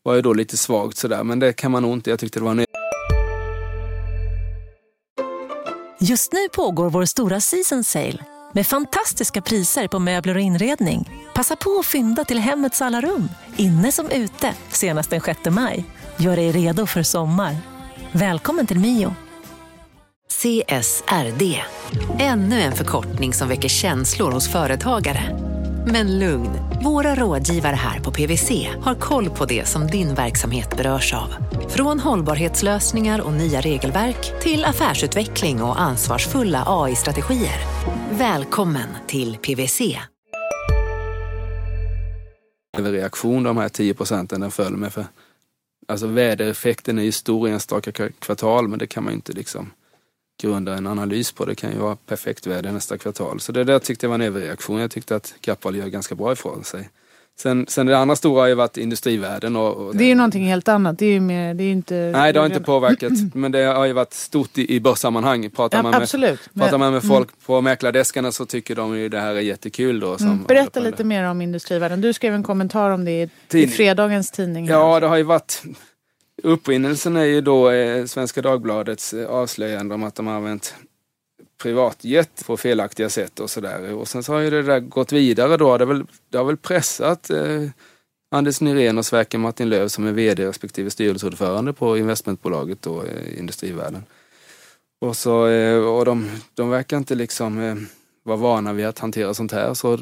var 0.02 0.14
ju 0.14 0.22
då 0.22 0.32
lite 0.32 0.56
svagt 0.56 0.96
sådär 0.96 1.24
men 1.24 1.38
det 1.38 1.52
kan 1.52 1.70
man 1.70 1.82
nog 1.82 1.92
inte, 1.92 2.10
jag 2.10 2.18
tyckte 2.18 2.38
det 2.38 2.44
var 2.44 2.50
en 2.50 2.64
Just 6.00 6.32
nu 6.32 6.48
pågår 6.52 6.90
vår 6.90 7.04
stora 7.04 7.40
season 7.40 7.84
sale 7.84 8.24
med 8.56 8.66
fantastiska 8.66 9.42
priser 9.42 9.88
på 9.88 9.98
möbler 9.98 10.34
och 10.34 10.40
inredning. 10.40 11.10
Passa 11.34 11.56
på 11.56 11.78
att 11.78 11.86
fynda 11.86 12.24
till 12.24 12.38
hemmets 12.38 12.82
alla 12.82 13.00
rum, 13.00 13.28
inne 13.56 13.92
som 13.92 14.10
ute, 14.10 14.54
senast 14.68 15.10
den 15.10 15.20
6 15.20 15.40
maj. 15.50 15.84
Gör 16.16 16.36
dig 16.36 16.52
redo 16.52 16.86
för 16.86 17.02
sommar. 17.02 17.56
Välkommen 18.12 18.66
till 18.66 18.78
Mio. 18.78 19.14
CSRD, 20.28 21.62
ännu 22.18 22.60
en 22.60 22.72
förkortning 22.72 23.34
som 23.34 23.48
väcker 23.48 23.68
känslor 23.68 24.32
hos 24.32 24.52
företagare. 24.52 25.22
Men 25.86 26.18
lugn, 26.18 26.50
våra 26.84 27.14
rådgivare 27.14 27.76
här 27.76 28.00
på 28.00 28.10
PWC 28.12 28.68
har 28.82 28.94
koll 28.94 29.30
på 29.30 29.44
det 29.44 29.68
som 29.68 29.86
din 29.86 30.14
verksamhet 30.14 30.76
berörs 30.76 31.14
av. 31.14 31.34
Från 31.68 32.00
hållbarhetslösningar 32.00 33.20
och 33.20 33.32
nya 33.32 33.60
regelverk 33.60 34.40
till 34.40 34.64
affärsutveckling 34.64 35.62
och 35.62 35.80
ansvarsfulla 35.80 36.64
AI-strategier. 36.66 37.95
Välkommen 38.18 38.88
till 39.06 39.36
PWC. 39.36 39.98
Reaktion 42.78 43.42
de 43.42 43.56
här 43.56 43.68
10 43.68 43.94
procenten 43.94 44.40
den 44.40 44.50
föll 44.50 44.76
med. 44.76 44.92
För, 44.92 45.06
alltså 45.88 46.06
vädereffekten 46.06 46.98
är 46.98 47.02
ju 47.02 47.12
stor 47.12 47.48
i 47.48 47.52
enstaka 47.52 47.92
kvartal 48.18 48.68
men 48.68 48.78
det 48.78 48.86
kan 48.86 49.04
man 49.04 49.12
ju 49.12 49.14
inte 49.14 49.32
liksom 49.32 49.70
grunda 50.42 50.74
en 50.74 50.86
analys 50.86 51.32
på. 51.32 51.44
Det 51.44 51.54
kan 51.54 51.72
ju 51.72 51.78
vara 51.78 51.96
perfekt 51.96 52.46
väder 52.46 52.72
nästa 52.72 52.98
kvartal. 52.98 53.40
Så 53.40 53.52
det 53.52 53.64
där 53.64 53.78
tyckte 53.78 54.06
jag 54.06 54.08
var 54.08 54.14
en 54.14 54.20
överreaktion. 54.20 54.80
Jag 54.80 54.90
tyckte 54.90 55.16
att 55.16 55.34
Kappahl 55.40 55.76
gör 55.76 55.86
ganska 55.86 56.14
bra 56.14 56.32
ifrån 56.32 56.64
sig. 56.64 56.90
Sen, 57.38 57.66
sen 57.68 57.86
det 57.86 57.98
andra 57.98 58.16
stora 58.16 58.40
har 58.40 58.48
ju 58.48 58.54
varit 58.54 58.76
industrivärlden. 58.76 59.56
Och, 59.56 59.76
och 59.76 59.96
det 59.96 60.04
är 60.04 60.08
ju 60.08 60.14
någonting 60.14 60.44
helt 60.44 60.68
annat. 60.68 60.98
Det 60.98 61.06
är 61.06 61.10
ju 61.10 61.20
mer, 61.20 61.54
det 61.54 61.64
är 61.64 61.72
inte... 61.72 61.94
Nej, 62.12 62.32
det 62.32 62.38
har 62.38 62.46
inte 62.46 62.60
påverkat. 62.60 63.12
men 63.34 63.52
det 63.52 63.62
har 63.62 63.84
ju 63.84 63.92
varit 63.92 64.12
stort 64.12 64.58
i, 64.58 64.74
i 64.74 64.80
börssammanhang. 64.80 65.50
Pratar, 65.50 65.78
Ja, 65.78 65.82
man 65.82 65.90
med, 65.92 66.02
absolut. 66.02 66.40
pratar 66.54 66.70
Men- 66.70 66.80
man 66.80 66.92
med 66.92 67.02
folk 67.04 67.28
på 67.46 67.60
mäklardeskarna 67.60 68.32
så 68.32 68.46
tycker 68.46 68.74
de 68.74 68.98
ju 68.98 69.08
det 69.08 69.20
här 69.20 69.34
är 69.34 69.40
jättekul. 69.40 70.00
Då, 70.00 70.16
Mm. 70.20 70.44
Berätta 70.44 70.80
med 70.80 70.90
lite 70.90 71.04
mer 71.04 71.24
om 71.24 71.40
industrivärlden. 71.42 72.00
Du 72.00 72.12
skrev 72.12 72.34
en 72.34 72.42
kommentar 72.42 72.90
om 72.90 73.04
det 73.04 73.10
i, 73.10 73.22
i 73.22 73.28
Tidning. 73.48 73.70
fredagens 73.70 74.30
tidning. 74.30 74.68
här. 74.68 74.74
Ja, 74.74 75.00
det 75.00 75.06
har 75.06 75.16
ju 75.16 75.22
varit... 75.22 75.62
Upprinnelsen 76.42 77.16
är 77.16 77.24
ju 77.24 77.40
då 77.40 77.70
eh, 77.70 78.04
Svenska 78.04 78.42
Dagbladets 78.42 79.12
eh, 79.14 79.26
avslöjande 79.28 79.94
om 79.94 80.02
att 80.04 80.14
de 80.14 80.26
har 80.26 80.34
använt 80.34 80.74
privatjet 81.62 82.46
på 82.46 82.56
felaktiga 82.56 83.08
sätt 83.08 83.40
och 83.40 83.50
sådär. 83.50 83.94
Och 83.94 84.08
sen 84.08 84.22
så 84.22 84.32
har 84.32 84.40
ju 84.40 84.50
det 84.50 84.62
där 84.62 84.80
gått 84.80 85.12
vidare 85.12 85.56
då. 85.56 85.78
Det 85.78 85.84
har 85.84 85.94
väl, 85.94 86.04
det 86.30 86.38
har 86.38 86.44
väl 86.44 86.56
pressat 86.56 87.30
eh, 87.30 87.62
Anders 88.30 88.60
Nyrén 88.60 88.98
och 88.98 89.06
Sverker 89.06 89.38
Martin 89.38 89.68
Löv 89.68 89.88
som 89.88 90.06
är 90.06 90.12
VD 90.12 90.46
respektive 90.46 90.90
styrelseordförande 90.90 91.72
på 91.72 91.98
investmentbolaget 91.98 92.82
då, 92.82 93.02
eh, 93.02 93.38
Industrivärden. 93.38 94.04
Och, 95.00 95.16
så, 95.16 95.46
eh, 95.46 95.78
och 95.78 96.04
de, 96.04 96.30
de 96.54 96.70
verkar 96.70 96.96
inte 96.96 97.14
liksom 97.14 97.60
eh, 97.60 97.74
vara 98.22 98.36
vana 98.36 98.72
vid 98.72 98.86
att 98.86 98.98
hantera 98.98 99.34
sånt 99.34 99.52
här. 99.52 99.74
Så 99.74 99.98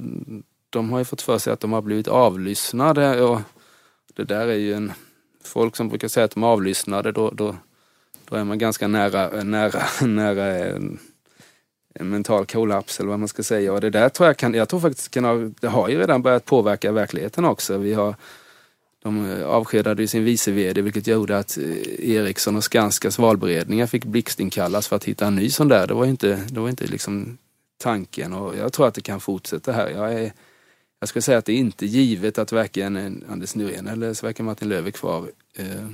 de 0.70 0.90
har 0.90 0.98
ju 0.98 1.04
fått 1.04 1.22
för 1.22 1.38
sig 1.38 1.52
att 1.52 1.60
de 1.60 1.72
har 1.72 1.82
blivit 1.82 2.08
avlyssnade. 2.08 3.22
Och 3.22 3.40
det 4.14 4.24
där 4.24 4.48
är 4.48 4.54
ju 4.54 4.74
en... 4.74 4.92
Folk 5.44 5.76
som 5.76 5.88
brukar 5.88 6.08
säga 6.08 6.24
att 6.24 6.30
de 6.30 6.42
är 6.42 6.46
avlyssnade, 6.46 7.12
då, 7.12 7.30
då, 7.30 7.56
då 8.28 8.36
är 8.36 8.44
man 8.44 8.58
ganska 8.58 8.88
nära, 8.88 9.42
nära, 9.42 9.82
nära 10.06 10.58
eh, 10.58 10.80
en, 11.94 12.08
mental 12.08 12.46
kollaps 12.46 13.00
eller 13.00 13.10
vad 13.10 13.18
man 13.18 13.28
ska 13.28 13.42
säga. 13.42 13.72
Och 13.72 13.80
det 13.80 13.90
där 13.90 14.08
tror 14.08 14.26
jag 14.26 14.36
kan, 14.36 14.54
jag 14.54 14.68
tror 14.68 14.80
faktiskt 14.80 15.10
kan 15.10 15.24
ha, 15.24 15.34
det 15.60 15.68
har 15.68 15.88
ju 15.88 15.98
redan 15.98 16.22
börjat 16.22 16.44
påverka 16.44 16.92
verkligheten 16.92 17.44
också. 17.44 17.78
Vi 17.78 17.94
har, 17.94 18.14
de 19.02 19.42
avskedade 19.44 20.02
ju 20.02 20.08
sin 20.08 20.24
vice 20.24 20.50
VD 20.50 20.82
vilket 20.82 21.06
gjorde 21.06 21.38
att 21.38 21.58
eh, 21.58 22.10
Ericsson 22.10 22.56
och 22.56 22.64
Skanskas 22.64 23.18
valberedningar 23.18 23.86
fick 23.86 24.04
blixtinkallas 24.04 24.88
för 24.88 24.96
att 24.96 25.04
hitta 25.04 25.26
en 25.26 25.36
ny 25.36 25.50
sån 25.50 25.68
där. 25.68 25.86
Det 25.86 25.94
var 25.94 26.04
ju 26.04 26.10
inte, 26.10 26.40
det 26.48 26.60
var 26.60 26.68
inte 26.68 26.86
liksom 26.86 27.38
tanken 27.78 28.32
och 28.32 28.56
jag 28.56 28.72
tror 28.72 28.88
att 28.88 28.94
det 28.94 29.00
kan 29.00 29.20
fortsätta 29.20 29.72
här. 29.72 29.88
Jag, 29.88 30.14
är, 30.14 30.32
jag 31.00 31.08
skulle 31.08 31.22
säga 31.22 31.38
att 31.38 31.44
det 31.44 31.52
är 31.52 31.58
inte 31.58 31.86
givet 31.86 32.38
att 32.38 32.52
varken 32.52 33.24
Anders 33.28 33.54
Nyrén 33.54 33.88
eller 33.88 34.14
Sverker 34.14 34.42
Martin 34.42 34.68
Löf 34.68 34.86
är 34.86 34.90
kvar 34.90 35.28
eh, 35.56 35.88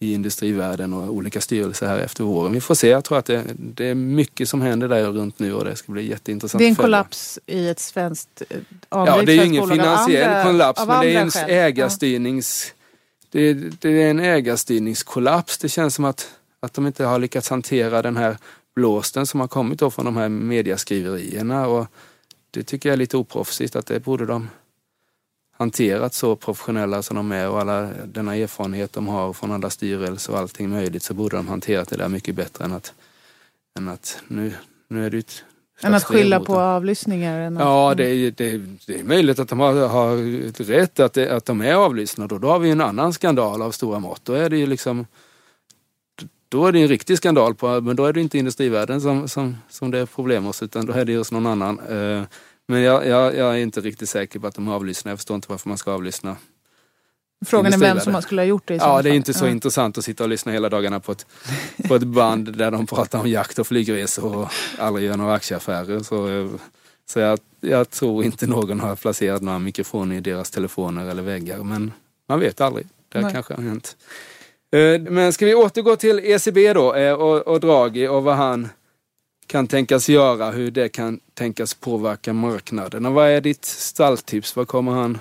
i 0.00 0.12
industrivärlden 0.14 0.92
och 0.92 1.12
olika 1.12 1.40
styrelser 1.40 1.86
här 1.86 1.98
efter 1.98 2.24
våren. 2.24 2.52
Vi 2.52 2.60
får 2.60 2.74
se. 2.74 2.88
Jag 2.88 3.04
tror 3.04 3.18
att 3.18 3.26
det, 3.26 3.44
det 3.56 3.86
är 3.86 3.94
mycket 3.94 4.48
som 4.48 4.60
händer 4.60 4.88
där 4.88 5.04
runt 5.12 5.38
nu 5.38 5.54
och 5.54 5.64
det 5.64 5.76
ska 5.76 5.92
bli 5.92 6.08
jätteintressant. 6.10 6.58
Det 6.58 6.64
är 6.64 6.68
en 6.68 6.74
kollaps 6.74 7.38
i 7.46 7.68
ett 7.68 7.80
svenskt 7.80 8.42
eh, 8.50 8.56
Ja, 8.90 9.22
det 9.26 9.32
är 9.32 9.36
ju 9.36 9.44
ingen 9.44 9.68
finansiell 9.68 10.28
andra- 10.28 10.44
kollaps 10.44 10.86
men 10.86 11.00
det 11.00 11.14
är 11.14 11.20
en 11.20 11.30
skäl. 11.30 11.50
ägarstyrnings... 11.50 12.72
Det 13.30 13.40
är, 13.40 13.72
det 13.80 14.02
är 14.02 14.10
en 14.10 14.20
ägarstyrningskollaps. 14.20 15.58
Det 15.58 15.68
känns 15.68 15.94
som 15.94 16.04
att, 16.04 16.30
att 16.60 16.74
de 16.74 16.86
inte 16.86 17.04
har 17.04 17.18
lyckats 17.18 17.50
hantera 17.50 18.02
den 18.02 18.16
här 18.16 18.36
blåsten 18.74 19.26
som 19.26 19.40
har 19.40 19.48
kommit 19.48 19.78
då 19.78 19.90
från 19.90 20.04
de 20.04 20.16
här 20.16 20.28
mediaskriverierna. 20.28 21.66
Och 21.66 21.86
det 22.50 22.62
tycker 22.62 22.88
jag 22.88 22.92
är 22.92 22.98
lite 22.98 23.16
oproffsigt 23.16 23.76
att 23.76 23.86
det 23.86 24.00
borde 24.00 24.26
de 24.26 24.48
hanterat 25.58 26.14
så 26.14 26.36
professionella 26.36 27.02
som 27.02 27.16
de 27.16 27.32
är 27.32 27.48
och 27.48 27.60
alla 27.60 27.88
denna 28.04 28.36
erfarenhet 28.36 28.92
de 28.92 29.08
har 29.08 29.32
från 29.32 29.52
alla 29.52 29.70
styrelser 29.70 30.32
och 30.32 30.38
allting 30.38 30.70
möjligt 30.70 31.02
så 31.02 31.14
borde 31.14 31.36
de 31.36 31.48
hanterat 31.48 31.88
det 31.88 31.96
där 31.96 32.08
mycket 32.08 32.34
bättre 32.34 32.64
än 32.64 32.72
att, 32.72 32.92
än 33.78 33.88
att 33.88 34.18
nu, 34.28 34.52
nu 34.88 35.06
är 35.06 35.10
det 35.10 35.18
ett 35.18 35.44
Än 35.82 35.94
att 35.94 36.04
skylla 36.04 36.40
på 36.40 36.60
avlyssningar. 36.60 37.52
Ja, 37.60 37.94
det 37.96 38.04
är, 38.10 38.30
det, 38.30 38.50
är- 38.50 38.76
det 38.86 39.00
är 39.00 39.04
möjligt 39.04 39.38
att 39.38 39.48
de 39.48 39.60
har, 39.60 39.88
har 39.88 40.16
rätt 40.64 41.00
att, 41.00 41.12
det, 41.12 41.36
att 41.36 41.44
de 41.44 41.60
är 41.60 41.74
avlyssnade 41.74 42.34
och 42.34 42.40
då 42.40 42.48
har 42.48 42.58
vi 42.58 42.70
en 42.70 42.80
annan 42.80 43.12
skandal 43.12 43.62
av 43.62 43.70
stora 43.70 43.98
mått. 43.98 44.24
Då 44.24 44.32
är 44.32 44.50
det 44.50 44.56
ju 44.56 44.66
liksom 44.66 45.06
då 46.48 46.66
är 46.66 46.72
det 46.72 46.80
en 46.80 46.88
riktig 46.88 47.16
skandal, 47.18 47.54
på, 47.54 47.80
men 47.80 47.96
då 47.96 48.04
är 48.04 48.12
det 48.12 48.20
inte 48.20 48.38
industrivärlden 48.38 49.00
som, 49.00 49.28
som, 49.28 49.56
som 49.68 49.90
det 49.90 49.98
är 49.98 50.06
problem 50.06 50.44
hos 50.44 50.62
utan 50.62 50.86
då 50.86 50.92
är 50.92 51.04
det 51.04 51.12
just 51.12 51.32
någon 51.32 51.46
annan. 51.46 51.78
Men 52.68 52.80
jag, 52.82 53.06
jag, 53.06 53.36
jag 53.36 53.54
är 53.54 53.58
inte 53.58 53.80
riktigt 53.80 54.08
säker 54.08 54.38
på 54.38 54.46
att 54.46 54.54
de 54.54 54.68
är 54.68 54.72
avlyssnade. 54.72 55.12
Jag 55.12 55.18
förstår 55.18 55.34
inte 55.34 55.46
varför 55.50 55.68
man 55.68 55.78
ska 55.78 55.92
avlyssna. 55.92 56.36
Frågan 57.46 57.72
är 57.72 57.78
vem 57.78 58.00
som 58.00 58.12
man 58.12 58.22
skulle 58.22 58.40
ha 58.40 58.46
gjort 58.46 58.62
det 58.68 58.74
i 58.74 58.76
Ja, 58.76 59.02
det 59.02 59.10
är 59.10 59.14
inte 59.14 59.34
så 59.34 59.44
Ja. 59.46 59.50
intressant 59.50 59.98
att 59.98 60.04
sitta 60.04 60.24
och 60.24 60.30
lyssna 60.30 60.52
hela 60.52 60.68
dagarna 60.68 61.00
på 61.00 61.12
ett, 61.12 61.26
på 61.88 61.94
ett 61.94 62.02
band 62.02 62.56
där 62.56 62.70
de 62.70 62.86
pratar 62.86 63.18
om 63.20 63.28
jakt 63.28 63.58
och 63.58 63.66
flygresor 63.66 64.36
och 64.36 64.48
aldrig 64.78 65.06
gör 65.06 65.16
några 65.16 65.34
aktieaffärer. 65.34 66.00
Så, 66.00 66.48
så 67.08 67.18
jag, 67.18 67.38
jag 67.60 67.90
tror 67.90 68.24
inte 68.24 68.46
någon 68.46 68.80
har 68.80 68.96
placerat 68.96 69.42
några 69.42 69.58
mikrofoner 69.58 70.16
i 70.16 70.20
deras 70.20 70.50
telefoner 70.50 71.06
eller 71.10 71.22
väggar. 71.22 71.58
Men 71.58 71.92
man 72.28 72.40
vet 72.40 72.60
aldrig. 72.60 72.86
Det 73.08 73.20
Nej. 73.20 73.32
kanske 73.32 73.54
har 73.54 73.62
hänt. 73.62 73.96
Eh, 74.72 75.00
Men 75.12 75.32
ska 75.32 75.46
vi 75.46 75.54
återgå 75.54 75.96
till 75.96 76.18
ECB 76.24 76.72
då 76.72 76.94
eh, 76.94 77.12
och, 77.14 77.46
och 77.48 77.60
Draghi 77.60 78.08
och 78.08 78.22
vad 78.22 78.36
han 78.36 78.68
kan 79.46 79.66
tänkas 79.66 80.08
göra, 80.08 80.50
hur 80.50 80.70
det 80.70 80.88
kan 80.88 81.20
tänkas 81.34 81.74
påverka 81.74 82.32
marknaden. 82.32 83.06
Och 83.06 83.12
vad 83.12 83.28
är 83.28 83.40
ditt 83.40 83.64
stalltips? 83.64 84.56
Vad 84.56 84.68
kommer 84.68 84.92
han 84.92 85.18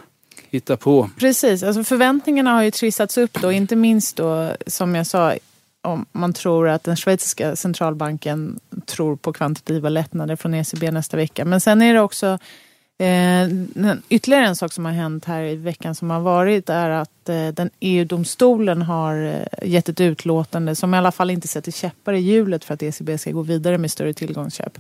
hitta 0.50 0.78
på? 0.78 1.10
Precis, 1.18 1.64
alltså 1.64 1.84
förväntningarna 1.84 2.54
har 2.54 2.64
ju 2.64 2.72
trissats 2.72 3.18
upp 3.18 3.34
då, 3.42 3.52
inte 3.52 3.76
minst 3.76 4.16
då 4.16 4.52
som 4.68 4.96
jag 4.96 5.08
sa 5.08 5.36
om 5.82 6.06
man 6.12 6.34
tror 6.34 6.70
att 6.70 6.84
den 6.84 6.96
schweiziska 6.96 7.56
centralbanken 7.56 8.60
tror 8.86 9.16
på 9.16 9.34
kvantitativa 9.34 9.90
lättnader 9.90 10.36
från 10.36 10.54
ECB 10.54 10.92
nästa 10.92 11.18
vecka. 11.18 11.46
Men 11.46 11.62
sen 11.62 11.82
är 11.82 11.94
det 11.94 12.02
också 12.02 12.40
eh, 12.98 13.50
ytterligare 14.10 14.46
en 14.46 14.56
sak 14.56 14.74
som 14.74 14.86
har 14.86 14.92
hänt 14.92 15.26
här 15.26 15.42
i 15.42 15.56
veckan 15.56 15.96
som 15.96 16.10
har 16.10 16.20
varit 16.20 16.70
är 16.70 16.90
att 16.90 17.30
eh, 17.30 17.48
den 17.48 17.70
EU-domstolen 17.80 18.82
har 18.82 19.26
eh, 19.26 19.70
gett 19.70 19.90
ett 19.90 20.02
utlåtande 20.02 20.76
som 20.76 20.94
i 20.94 20.98
alla 20.98 21.12
fall 21.12 21.30
inte 21.30 21.48
sätter 21.48 21.72
käppar 21.72 22.14
i 22.14 22.20
hjulet 22.20 22.64
för 22.64 22.74
att 22.74 22.84
ECB 22.84 23.18
ska 23.18 23.32
gå 23.32 23.42
vidare 23.42 23.78
med 23.78 23.92
större 23.92 24.14
tillgångsköp. 24.14 24.80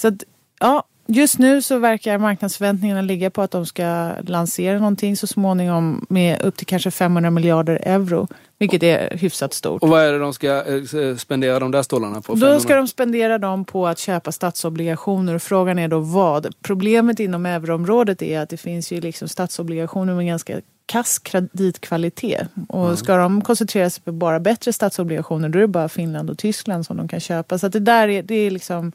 Så 0.00 0.08
att, 0.08 0.24
ja, 0.60 0.84
just 1.10 1.38
nu 1.38 1.62
så 1.62 1.78
verkar 1.78 2.18
marknadsförväntningarna 2.18 3.02
ligga 3.02 3.30
på 3.30 3.42
att 3.42 3.50
de 3.50 3.66
ska 3.66 4.12
lansera 4.26 4.78
någonting 4.78 5.16
så 5.16 5.26
småningom 5.26 6.06
med 6.08 6.42
upp 6.42 6.56
till 6.56 6.66
kanske 6.66 6.90
500 6.90 7.30
miljarder 7.30 7.80
euro. 7.82 8.28
Vilket 8.58 8.82
är 8.82 9.16
hyfsat 9.16 9.54
stort. 9.54 9.82
Och 9.82 9.88
vad 9.88 10.02
är 10.02 10.12
det 10.12 10.18
de 10.18 10.32
ska 10.32 10.64
eh, 10.66 11.16
spendera 11.16 11.58
de 11.58 11.70
där 11.70 11.82
stålarna 11.82 12.20
på? 12.20 12.34
Då 12.34 12.40
500? 12.40 12.60
ska 12.60 12.74
de 12.74 12.88
spendera 12.88 13.38
dem 13.38 13.64
på 13.64 13.86
att 13.86 13.98
köpa 13.98 14.32
statsobligationer 14.32 15.34
och 15.34 15.42
frågan 15.42 15.78
är 15.78 15.88
då 15.88 15.98
vad? 15.98 16.54
Problemet 16.62 17.20
inom 17.20 17.46
euroområdet 17.46 18.22
är 18.22 18.40
att 18.40 18.48
det 18.48 18.56
finns 18.56 18.92
ju 18.92 19.00
liksom 19.00 19.28
statsobligationer 19.28 20.14
med 20.14 20.26
ganska 20.26 20.60
kass 20.86 21.18
kreditkvalitet. 21.18 22.48
Och 22.68 22.98
ska 22.98 23.16
de 23.16 23.40
koncentrera 23.40 23.90
sig 23.90 24.02
på 24.02 24.12
bara 24.12 24.40
bättre 24.40 24.72
statsobligationer 24.72 25.48
då 25.48 25.58
är 25.58 25.60
det 25.60 25.68
bara 25.68 25.88
Finland 25.88 26.30
och 26.30 26.38
Tyskland 26.38 26.86
som 26.86 26.96
de 26.96 27.08
kan 27.08 27.20
köpa. 27.20 27.58
Så 27.58 27.66
att 27.66 27.72
det 27.72 27.80
där 27.80 28.08
är, 28.08 28.22
det 28.22 28.34
är 28.34 28.50
liksom 28.50 28.92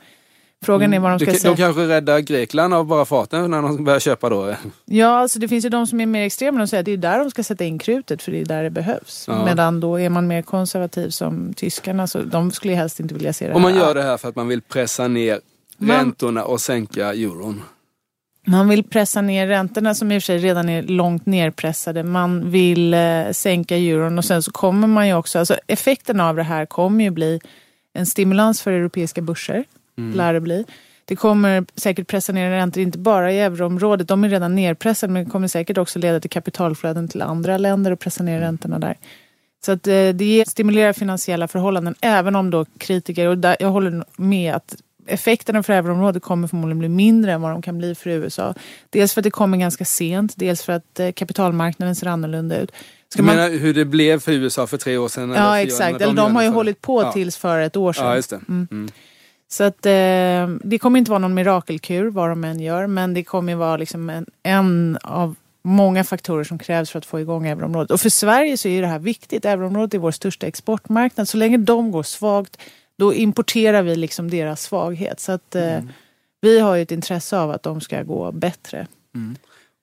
Frågan 0.65 0.93
är 0.93 1.00
vad 1.00 1.12
de 1.12 1.19
ska 1.19 1.31
de, 1.31 1.38
säga. 1.38 1.51
de 1.53 1.57
kanske 1.57 1.81
räddar 1.88 2.19
Grekland 2.19 2.74
av 2.74 2.86
bara 2.86 3.05
farten 3.05 3.51
när 3.51 3.62
de 3.62 3.84
börjar 3.84 4.00
köpa 4.00 4.29
då. 4.29 4.55
Ja, 4.86 5.07
alltså 5.07 5.39
det 5.39 5.48
finns 5.48 5.65
ju 5.65 5.69
de 5.69 5.88
som 5.88 6.01
är 6.01 6.05
mer 6.05 6.25
extrema 6.25 6.62
och 6.62 6.69
säger 6.69 6.81
att 6.81 6.86
det 6.86 6.91
är 6.91 6.98
där 6.98 7.19
de 7.19 7.31
ska 7.31 7.43
sätta 7.43 7.63
in 7.63 7.79
krutet 7.79 8.22
för 8.22 8.31
det 8.31 8.41
är 8.41 8.45
där 8.45 8.63
det 8.63 8.69
behövs. 8.69 9.25
Ja. 9.27 9.45
Medan 9.45 9.79
då 9.79 10.00
är 10.00 10.10
man 10.10 10.27
mer 10.27 10.41
konservativ 10.41 11.10
som 11.10 11.53
tyskarna 11.53 12.07
så 12.07 12.19
de 12.22 12.51
skulle 12.51 12.74
helst 12.75 13.00
inte 13.00 13.13
vilja 13.13 13.34
se 13.34 13.48
det 13.48 13.53
Och 13.53 13.62
man 13.62 13.74
här. 13.74 13.79
gör 13.79 13.93
det 13.95 14.03
här 14.03 14.17
för 14.17 14.29
att 14.29 14.36
man 14.36 14.48
vill 14.48 14.62
pressa 14.62 15.07
ner 15.07 15.39
Man- 15.77 15.98
räntorna 15.98 16.43
och 16.43 16.62
sänka 16.62 17.13
euron. 17.13 17.62
Man 18.48 18.69
vill 18.69 18.84
pressa 18.84 19.22
ner 19.22 19.48
räntorna 19.48 19.95
som 19.95 20.12
i 20.12 20.17
och 20.17 20.22
för 20.22 20.25
sig 20.25 20.38
redan 20.38 20.69
är 20.69 20.84
långt 20.84 21.25
nerpressade. 21.25 22.03
Man 22.03 22.51
vill 22.51 22.93
eh, 22.93 23.31
sänka 23.31 23.77
euron 23.77 24.17
och 24.17 24.25
sen 24.25 24.43
så 24.43 24.51
kommer 24.51 24.88
man 24.88 25.07
ju 25.07 25.13
också, 25.13 25.39
alltså 25.39 25.55
effekten 25.67 26.19
av 26.19 26.36
det 26.36 26.43
här 26.43 26.65
kommer 26.65 27.03
ju 27.03 27.10
bli 27.10 27.39
en 27.93 28.05
stimulans 28.05 28.62
för 28.62 28.72
europeiska 28.72 29.22
börser. 29.22 29.63
Lär 29.95 30.33
det 30.33 30.39
bli. 30.41 30.65
Det 31.05 31.15
kommer 31.15 31.65
säkert 31.75 32.07
pressa 32.07 32.33
ner 32.33 32.49
räntor, 32.49 32.83
inte 32.83 32.97
bara 32.97 33.31
i 33.31 33.39
euroområdet. 33.39 34.07
De 34.07 34.23
är 34.23 34.29
redan 34.29 34.55
nerpressade 34.55 35.13
men 35.13 35.23
det 35.25 35.31
kommer 35.31 35.47
säkert 35.47 35.77
också 35.77 35.99
leda 35.99 36.19
till 36.19 36.29
kapitalflöden 36.29 37.07
till 37.07 37.21
andra 37.21 37.57
länder 37.57 37.91
och 37.91 37.99
pressa 37.99 38.23
ner 38.23 38.39
räntorna 38.39 38.79
där. 38.79 38.97
Så 39.65 39.71
att 39.71 39.87
eh, 39.87 40.09
det 40.09 40.43
stimulerar 40.47 40.93
finansiella 40.93 41.47
förhållanden 41.47 41.95
även 42.01 42.35
om 42.35 42.49
då 42.49 42.65
kritiker, 42.77 43.27
och 43.27 43.37
där, 43.37 43.57
jag 43.59 43.69
håller 43.69 44.03
med 44.17 44.55
att 44.55 44.75
effekterna 45.07 45.63
för 45.63 45.73
euroområdet 45.73 46.23
kommer 46.23 46.47
förmodligen 46.47 46.79
bli 46.79 46.89
mindre 46.89 47.31
än 47.31 47.41
vad 47.41 47.51
de 47.51 47.61
kan 47.61 47.77
bli 47.77 47.95
för 47.95 48.09
USA. 48.09 48.53
Dels 48.89 49.13
för 49.13 49.21
att 49.21 49.23
det 49.23 49.31
kommer 49.31 49.57
ganska 49.57 49.85
sent, 49.85 50.33
dels 50.35 50.63
för 50.63 50.73
att 50.73 50.99
eh, 50.99 51.11
kapitalmarknaden 51.11 51.95
ser 51.95 52.07
annorlunda 52.07 52.57
ut. 52.59 52.71
Ska 53.09 53.21
Du 53.21 53.25
man- 53.25 53.35
menar 53.35 53.49
hur 53.49 53.73
det 53.73 53.85
blev 53.85 54.19
för 54.19 54.31
USA 54.31 54.67
för 54.67 54.77
tre 54.77 54.97
år 54.97 55.07
sedan? 55.07 55.29
Ja 55.29 55.59
exakt, 55.59 55.99
de 55.99 56.03
eller 56.03 56.13
de 56.13 56.27
gör 56.27 56.33
har 56.35 56.43
ju 56.43 56.49
hållit 56.49 56.81
på 56.81 57.01
Ja. 57.01 57.11
tills 57.11 57.37
för 57.37 57.59
ett 57.59 57.75
år 57.77 57.93
sedan. 57.93 58.05
Ja, 58.05 58.15
just 58.15 58.29
det. 58.29 58.39
Mm. 58.49 58.67
Mm. 58.71 58.89
Så 59.47 59.63
att, 59.63 59.85
eh, 59.85 60.47
det 60.63 60.79
kommer 60.79 60.99
inte 60.99 61.11
vara 61.11 61.19
någon 61.19 61.33
mirakelkur 61.33 62.09
vad 62.09 62.29
de 62.29 62.43
än 62.43 62.59
gör 62.59 62.87
men 62.87 63.13
det 63.13 63.23
kommer 63.23 63.55
vara 63.55 63.77
liksom 63.77 64.09
en, 64.09 64.25
en 64.43 64.97
av 65.03 65.35
många 65.61 66.03
faktorer 66.03 66.43
som 66.43 66.59
krävs 66.59 66.89
för 66.91 66.99
att 66.99 67.05
få 67.05 67.19
igång 67.19 67.47
euroområdet. 67.47 67.91
Och 67.91 68.01
för 68.01 68.09
Sverige 68.09 68.57
så 68.57 68.67
är 68.67 68.81
det 68.81 68.87
här 68.87 68.99
viktigt. 68.99 69.45
Euroområdet 69.45 69.93
är 69.93 69.97
vår 69.97 70.11
största 70.11 70.47
exportmarknad. 70.47 71.27
Så 71.29 71.37
länge 71.37 71.57
de 71.57 71.91
går 71.91 72.03
svagt 72.03 72.57
då 72.97 73.13
importerar 73.13 73.81
vi 73.81 73.95
liksom 73.95 74.29
deras 74.29 74.61
svaghet. 74.61 75.19
Så 75.19 75.31
att, 75.31 75.55
eh, 75.55 75.73
Mm. 75.75 75.89
vi 76.41 76.59
har 76.59 76.75
ju 76.75 76.81
ett 76.81 76.91
intresse 76.91 77.37
av 77.37 77.51
att 77.51 77.63
de 77.63 77.81
ska 77.81 78.03
gå 78.03 78.31
bättre. 78.31 78.87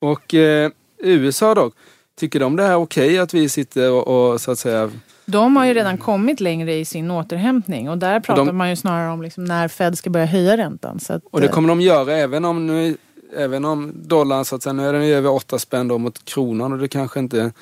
Och 0.00 0.34
eh, 0.34 0.70
USA 0.98 1.54
då, 1.54 1.70
tycker 2.16 2.40
de 2.40 2.56
det 2.56 2.62
här 2.62 2.70
är 2.70 2.76
okej 2.76 3.18
att 3.18 3.34
vi 3.34 3.48
sitter 3.48 3.92
och, 3.92 4.32
och 4.32 4.40
så 4.40 4.50
att 4.50 4.58
säga 4.58 4.90
De 5.24 5.56
har 5.56 5.64
ju 5.66 5.74
redan 5.74 5.98
kommit 5.98 6.40
längre 6.40 6.74
i 6.74 6.84
sin 6.84 7.10
återhämtning 7.10 7.90
och 7.90 7.98
där 7.98 8.20
pratar 8.20 8.44
de- 8.44 8.56
man 8.56 8.70
ju 8.70 8.76
snarare 8.76 9.12
om 9.12 9.22
liksom 9.22 9.44
när 9.44 9.68
Fed 9.68 9.98
ska 9.98 10.10
börja 10.10 10.26
höja 10.26 10.56
räntan. 10.56 11.00
Så 11.00 11.12
att, 11.12 11.22
Och 11.30 11.40
det 11.40 11.46
eh, 11.46 11.52
kommer 11.52 11.68
de 11.68 11.80
göra 11.80 12.12
även 12.16 12.44
om, 12.44 12.66
nu, 12.66 12.96
även 13.36 13.64
om 13.64 13.92
dollarn, 13.94 14.44
så 14.44 14.56
att 14.56 14.62
säga, 14.62 14.72
nu 14.72 14.88
är 14.88 14.92
den 14.92 15.02
över 15.02 15.30
8 15.30 15.58
spänn 15.58 15.88
då 15.88 15.98
mot 15.98 16.24
kronan 16.24 16.72
och 16.72 16.78
det 16.78 16.88
kanske 16.88 17.18
inte 17.20 17.52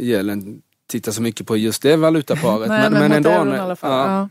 gäller 0.00 0.36
titta 0.90 1.12
så 1.12 1.22
mycket 1.22 1.46
på 1.46 1.56
just 1.56 1.82
det 1.82 1.96
valutaparet. 1.96 2.68
Nej, 2.68 2.90
men, 2.90 3.08
mot 3.16 3.26
euron 3.26 3.54
i 3.54 3.58
alla 3.58 3.76
fall. 3.76 3.90
ja. 4.10 4.18
Ja. 4.20 4.28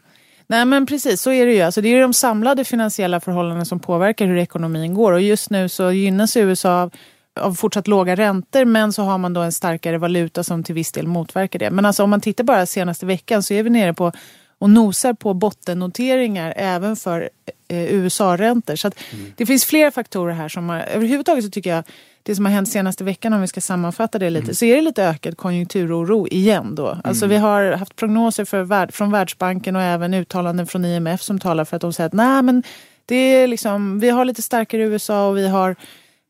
Nej 0.47 0.65
men 0.65 0.85
precis, 0.85 1.21
så 1.21 1.31
är 1.31 1.45
det 1.45 1.53
ju. 1.53 1.61
Alltså, 1.61 1.81
det 1.81 1.87
är 1.87 1.95
ju 1.95 2.01
de 2.01 2.13
samlade 2.13 2.63
finansiella 2.63 3.19
förhållandena 3.19 3.65
som 3.65 3.79
påverkar 3.79 4.25
hur 4.25 4.37
ekonomin 4.37 4.93
går. 4.93 5.11
Och 5.11 5.21
just 5.21 5.49
nu 5.49 5.69
så 5.69 5.91
gynnas 5.91 6.37
USA 6.37 6.89
av, 7.39 7.53
fortsatt 7.53 7.87
låga 7.87 8.15
räntor 8.15 8.65
men 8.65 8.93
så 8.93 9.03
har 9.03 9.17
man 9.17 9.33
då 9.33 9.41
en 9.41 9.51
starkare 9.51 9.97
valuta 9.97 10.43
som 10.43 10.63
till 10.63 10.75
viss 10.75 10.91
del 10.91 11.07
motverkar 11.07 11.59
det. 11.59 11.69
Men 11.69 11.85
alltså, 11.85 12.03
om 12.03 12.09
man 12.09 12.21
tittar 12.21 12.43
bara 12.43 12.65
senaste 12.65 13.05
veckan 13.05 13.43
så 13.43 13.53
är 13.53 13.63
vi 13.63 13.69
nere 13.69 13.93
på 13.93 14.11
och 14.59 14.69
nosar 14.69 15.13
på 15.13 15.33
bottennoteringar 15.33 16.53
även 16.57 16.95
för 16.95 17.29
eh, 17.67 17.93
USA-räntor. 17.93 18.75
Så 18.75 18.87
att 18.87 18.99
det 19.35 19.45
finns 19.45 19.65
flera 19.65 19.91
faktorer 19.91 20.33
här 20.33 20.49
som 20.49 20.69
har, 20.69 20.79
överhuvudtaget 20.79 21.43
så 21.43 21.49
tycker 21.49 21.69
jag 21.69 21.83
det 22.23 22.35
som 22.35 22.45
har 22.45 22.51
hänt 22.51 22.69
senaste 22.69 23.03
veckan 23.03 23.33
om 23.33 23.41
vi 23.41 23.47
ska 23.47 23.61
sammanfatta 23.61 24.19
det 24.19 24.29
lite 24.29 24.55
så 24.55 24.65
är 24.65 24.75
det 24.75 24.81
lite 24.81 25.03
ökad 25.03 25.37
konjunkturoro 25.37 26.27
igen 26.27 26.75
då. 26.75 26.97
Alltså 27.03 27.27
vi 27.27 27.37
har 27.37 27.71
haft 27.71 27.95
prognoser 27.95 28.45
för, 28.45 28.63
värld- 28.63 28.93
från 28.93 29.11
Världsbanken 29.11 29.75
och 29.75 29.81
även 29.81 30.13
uttalanden 30.13 30.67
från 30.67 30.85
IMF 30.85 31.21
som 31.21 31.39
talar 31.39 31.65
för 31.65 31.75
att 31.75 31.81
de 31.81 31.93
säger 31.93 32.07
att 32.07 32.13
nej 32.13 32.41
men 32.41 32.63
det 33.05 33.15
är 33.15 33.47
liksom, 33.47 33.99
vi 33.99 34.09
har 34.09 34.25
lite 34.25 34.41
starkare 34.41 34.83
USA 34.83 35.27
och 35.27 35.37
vi 35.37 35.47
har 35.47 35.75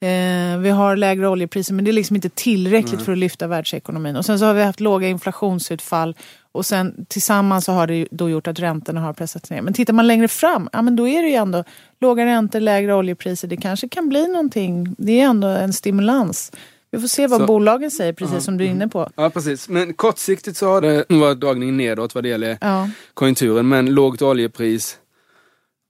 Eh, 0.01 0.57
vi 0.59 0.69
har 0.69 0.95
lägre 0.95 1.27
oljepriser 1.27 1.73
men 1.73 1.85
det 1.85 1.91
är 1.91 1.93
liksom 1.93 2.15
inte 2.15 2.29
tillräckligt 2.29 3.01
för 3.01 3.11
att 3.11 3.17
lyfta 3.17 3.47
världsekonomin. 3.47 4.15
Och 4.15 4.25
sen 4.25 4.39
så 4.39 4.45
har 4.45 4.53
vi 4.53 4.63
haft 4.63 4.79
låga 4.79 5.07
inflationsutfall 5.07 6.15
och 6.51 6.65
sen 6.65 7.05
tillsammans 7.09 7.65
så 7.65 7.71
har 7.71 7.87
det 7.87 8.07
då 8.11 8.29
gjort 8.29 8.47
att 8.47 8.59
räntorna 8.59 9.01
har 9.01 9.13
pressats 9.13 9.49
ner. 9.49 9.61
Men 9.61 9.73
tittar 9.73 9.93
man 9.93 10.07
längre 10.07 10.27
fram, 10.27 10.69
ja 10.73 10.81
men 10.81 10.95
då 10.95 11.07
är 11.07 11.23
det 11.23 11.29
ju 11.29 11.35
ändå 11.35 11.63
låga 12.01 12.25
räntor, 12.25 12.59
lägre 12.59 12.93
oljepriser. 12.95 13.47
Det 13.47 13.57
kanske 13.57 13.89
kan 13.89 14.09
bli 14.09 14.27
någonting. 14.27 14.95
Det 14.97 15.19
är 15.21 15.25
ändå 15.25 15.47
en 15.47 15.73
stimulans. 15.73 16.51
Vi 16.91 16.99
får 16.99 17.07
se 17.07 17.27
vad 17.27 17.39
Så- 17.41 17.47
bolagen 17.47 17.91
säger, 17.91 18.13
precis 18.13 18.43
som 18.43 18.57
du 18.57 18.65
är 18.65 18.69
inne 18.69 18.87
på. 18.87 19.09
Ja 19.15 19.29
precis, 19.29 19.69
men 19.69 19.93
kortsiktigt 19.93 20.57
så 20.57 20.67
har 20.67 20.81
det 20.81 21.05
varit 21.09 21.39
dragning 21.39 21.77
nedåt 21.77 22.15
vad 22.15 22.23
det 22.23 22.29
gäller 22.29 22.57
Ja. 22.61 22.89
konjunkturen. 23.13 23.67
Men 23.67 23.85
lågt 23.93 24.21
oljepris 24.21 24.97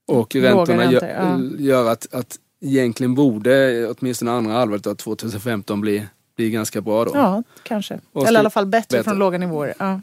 och 0.08 0.34
Låga 0.34 0.50
räntorna 0.50 0.82
räntor, 0.82 1.08
gör, 1.08 1.14
ja. 1.14 1.40
gör 1.58 1.90
att, 1.92 2.14
att 2.14 2.36
egentligen 2.60 3.14
borde 3.14 3.86
åtminstone 3.88 4.30
andra 4.30 4.52
halvåret 4.52 4.86
av 4.86 4.94
2015 4.94 5.80
bli, 5.80 6.06
bli 6.36 6.50
ganska 6.50 6.80
bra 6.80 7.04
då. 7.04 7.10
ja, 7.14 7.42
kanske. 7.62 8.00
Och 8.12 8.26
Eller 8.26 8.38
i 8.38 8.40
alla 8.40 8.50
fall 8.50 8.66
bättre, 8.66 8.96
bättre. 8.98 9.04
från 9.10 9.18
låga 9.18 9.38
nivåer. 9.38 9.74
Ja. 9.78 10.00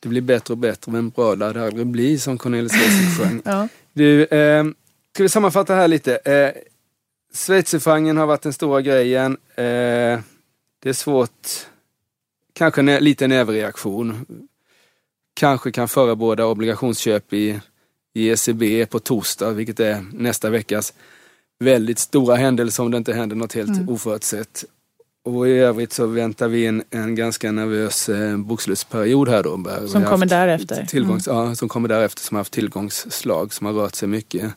Det 0.00 0.08
blir 0.08 0.20
bättre 0.20 0.54
och 0.54 0.58
bättre 0.58 0.92
men 0.92 1.10
bra 1.10 1.34
lär 1.34 1.54
det 1.54 1.64
aldrig 1.66 1.86
bli 1.86 2.18
som 2.18 2.38
Cornelis 2.38 2.72
Vreeswijk 2.72 3.18
sjöng. 3.18 3.42
Ja. 3.44 3.68
Du, 3.92 4.24
eh, 4.24 4.64
ska 5.14 5.22
vi 5.22 5.28
sammanfatta 5.28 5.74
här 5.74 5.88
lite. 5.88 6.16
Eh, 6.16 6.62
Schweizerfrancen 7.34 8.16
har 8.16 8.26
varit 8.26 8.42
den 8.42 8.52
stora 8.52 8.80
grejen. 8.82 9.36
Eh, 9.54 9.64
det 10.82 10.88
är 10.88 10.92
svårt, 10.92 11.48
kanske 12.52 12.80
en 12.80 13.04
liten 13.04 13.32
överreaktion. 13.32 14.26
Kanske 15.34 15.72
kan 15.72 15.88
förebåda 15.88 16.46
obligationsköp 16.46 17.32
i, 17.32 17.60
i 18.14 18.30
ECB 18.30 18.86
på 18.86 18.98
torsdag, 18.98 19.50
vilket 19.50 19.80
är 19.80 20.04
nästa 20.12 20.50
veckas 20.50 20.92
väldigt 21.64 21.98
stora 21.98 22.36
händelse 22.36 22.82
om 22.82 22.90
det 22.90 22.96
inte 22.96 23.12
händer 23.12 23.36
något 23.36 23.52
helt 23.52 23.88
oförutsett. 23.88 24.64
Och 25.24 25.48
i 25.48 25.52
övrigt 25.52 25.92
så 25.92 26.06
väntar 26.06 26.48
vi 26.48 26.66
en, 26.66 26.82
en 26.90 27.14
ganska 27.14 27.52
nervös 27.52 28.08
eh, 28.08 28.36
bokslutsperiod 28.36 29.28
här 29.28 29.42
då. 29.42 29.88
Som 29.88 30.04
kommer 30.04 30.26
därefter. 30.26 30.74
Mm. 30.74 30.86
Tillgångs, 30.86 31.26
ja, 31.26 31.54
som 31.54 31.68
kommer 31.68 31.88
därefter, 31.88 32.22
som 32.22 32.34
har 32.34 32.40
haft 32.40 32.52
tillgångsslag 32.52 33.52
som 33.52 33.66
har 33.66 33.72
rört 33.72 33.94
sig 33.94 34.08
mycket. 34.08 34.52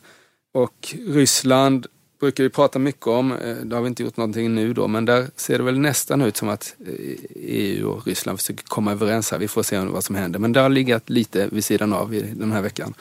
Och 0.53 0.95
Ryssland 1.07 1.87
brukar 2.19 2.43
vi 2.43 2.49
prata 2.49 2.79
mycket 2.79 3.07
om, 3.07 3.31
eh, 3.31 3.55
det 3.55 3.75
har 3.75 3.81
vi 3.81 3.87
inte 3.87 4.03
gjort 4.03 4.17
någonting 4.17 4.55
nu 4.55 4.73
då, 4.73 4.87
men 4.87 5.05
där 5.05 5.27
ser 5.35 5.57
det 5.57 5.63
väl 5.63 5.79
nästan 5.79 6.21
ut 6.21 6.37
som 6.37 6.49
att 6.49 6.75
eh, 6.87 6.93
EU 7.35 7.89
och 7.89 8.07
Ryssland 8.07 8.39
försöker 8.39 8.63
komma 8.63 8.91
överens 8.91 9.31
här. 9.31 9.37
Vi 9.37 9.47
får 9.47 9.63
se 9.63 9.79
vad 9.79 10.03
som 10.03 10.15
händer, 10.15 10.39
men 10.39 10.53
det 10.53 10.59
har 10.59 10.69
legat 10.69 11.09
lite 11.09 11.47
vid 11.51 11.65
sidan 11.65 11.93
av 11.93 12.11
den 12.35 12.51
här 12.51 12.61
veckan. 12.61 12.93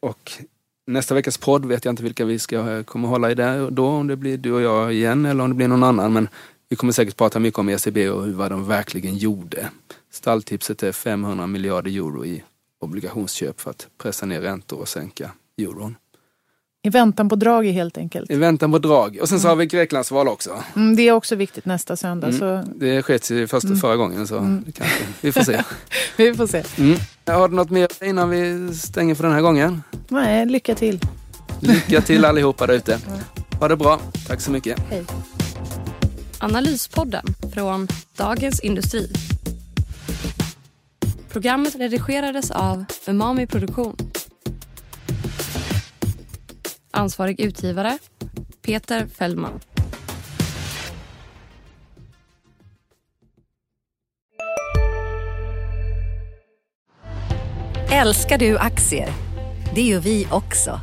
Och 0.00 0.32
nästa 0.92 1.14
veckas 1.14 1.38
podd 1.38 1.66
vet 1.66 1.84
jag 1.84 1.92
inte 1.92 2.02
vilka 2.02 2.24
vi 2.24 2.38
ska 2.38 2.70
eh, 2.70 2.82
kommer 2.82 3.08
hålla 3.08 3.30
i 3.30 3.34
där 3.34 3.70
då, 3.70 3.86
om 3.86 4.06
det 4.06 4.16
blir 4.16 4.38
du 4.38 4.52
och 4.52 4.60
jag 4.60 4.94
igen 4.94 5.26
eller 5.26 5.44
om 5.44 5.50
det 5.50 5.56
blir 5.56 5.68
någon 5.68 5.82
annan. 5.82 6.12
Men 6.12 6.28
vi 6.68 6.76
kommer 6.76 6.92
säkert 6.92 7.16
prata 7.16 7.38
mycket 7.38 7.58
om 7.58 7.68
ECB 7.68 8.10
och 8.10 8.28
vad 8.28 8.50
de 8.50 8.66
verkligen 8.66 9.16
gjorde. 9.16 9.70
Stalltipset 10.10 10.82
är 10.82 10.92
500 10.92 11.46
miljarder 11.46 11.90
euro 11.90 12.24
i 12.24 12.42
obligationsköp 12.80 13.60
för 13.60 13.70
att 13.70 13.88
pressa 13.98 14.26
ner 14.26 14.40
räntor 14.40 14.78
och 14.78 14.88
sänka 14.88 15.30
euron. 15.58 15.96
I 16.82 16.90
väntan 16.90 17.28
på 17.28 17.36
drag 17.36 17.66
helt 17.66 17.98
enkelt. 17.98 18.30
I 18.30 18.36
väntan 18.36 18.72
på 18.72 18.78
drag. 18.78 19.18
Och 19.22 19.28
sen 19.28 19.40
så 19.40 19.48
har 19.48 19.56
vi 19.56 19.66
Greklandsval 19.66 20.28
också. 20.28 20.50
Mm, 20.76 20.96
det 20.96 21.08
är 21.08 21.12
också 21.12 21.36
viktigt 21.36 21.64
nästa 21.64 21.96
söndag. 21.96 22.32
Så 22.32 22.64
Det 22.76 23.02
sket 23.02 23.24
sig 23.24 23.46
första 23.46 23.76
förra 23.76 23.96
gången 23.96 24.26
så 24.26 24.34
kanske, 24.74 25.04
vi 25.20 25.32
får 25.32 25.40
se. 25.40 25.62
vi 26.16 26.34
får 26.34 26.46
se. 26.46 26.62
Mm. 26.78 26.98
Har 27.26 27.48
du 27.48 27.54
något 27.54 27.70
mer 27.70 28.04
innan 28.04 28.30
vi 28.30 28.74
stänger 28.74 29.14
för 29.14 29.22
den 29.24 29.32
här 29.32 29.40
gången? 29.40 29.82
Nej, 30.08 30.46
lycka 30.46 30.74
till. 30.74 31.00
Lycka 31.60 32.00
till 32.00 32.24
allihopa 32.24 32.66
där 32.66 32.74
ute. 32.74 32.98
Ha 33.60 33.68
det 33.68 33.76
bra. 33.76 34.00
Tack 34.26 34.40
så 34.40 34.50
mycket. 34.50 34.78
Analyspodden 36.38 37.24
från 37.54 37.88
Dagens 38.16 38.60
Industri. 38.60 39.12
Programmet 41.28 41.76
redigerades 41.76 42.50
av 42.50 42.84
Umami 43.06 43.46
Produktion. 43.46 43.96
Ansvarig 46.90 47.40
utgivare 47.40 47.98
Peter 48.62 49.06
Fellman. 49.06 49.60
Älskar 57.92 58.38
du 58.38 58.58
aktier? 58.58 59.08
Det 59.74 59.82
gör 59.82 60.00
vi 60.00 60.26
också. 60.30 60.80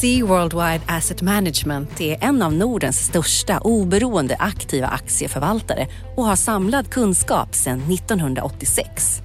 Sea 0.00 0.26
Worldwide 0.26 0.80
Asset 0.86 1.22
Management 1.22 2.00
är 2.00 2.24
en 2.24 2.42
av 2.42 2.52
Nordens 2.52 2.98
största 3.06 3.58
oberoende 3.58 4.36
aktiva 4.38 4.86
aktieförvaltare 4.86 5.86
och 6.16 6.24
har 6.24 6.36
samlad 6.36 6.90
kunskap 6.90 7.54
sedan 7.54 7.80
1986. 7.92 9.20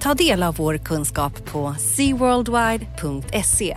Ta 0.00 0.14
del 0.14 0.42
av 0.42 0.56
vår 0.56 0.78
kunskap 0.78 1.44
på 1.44 1.74
seaworldwide.se. 1.78 3.76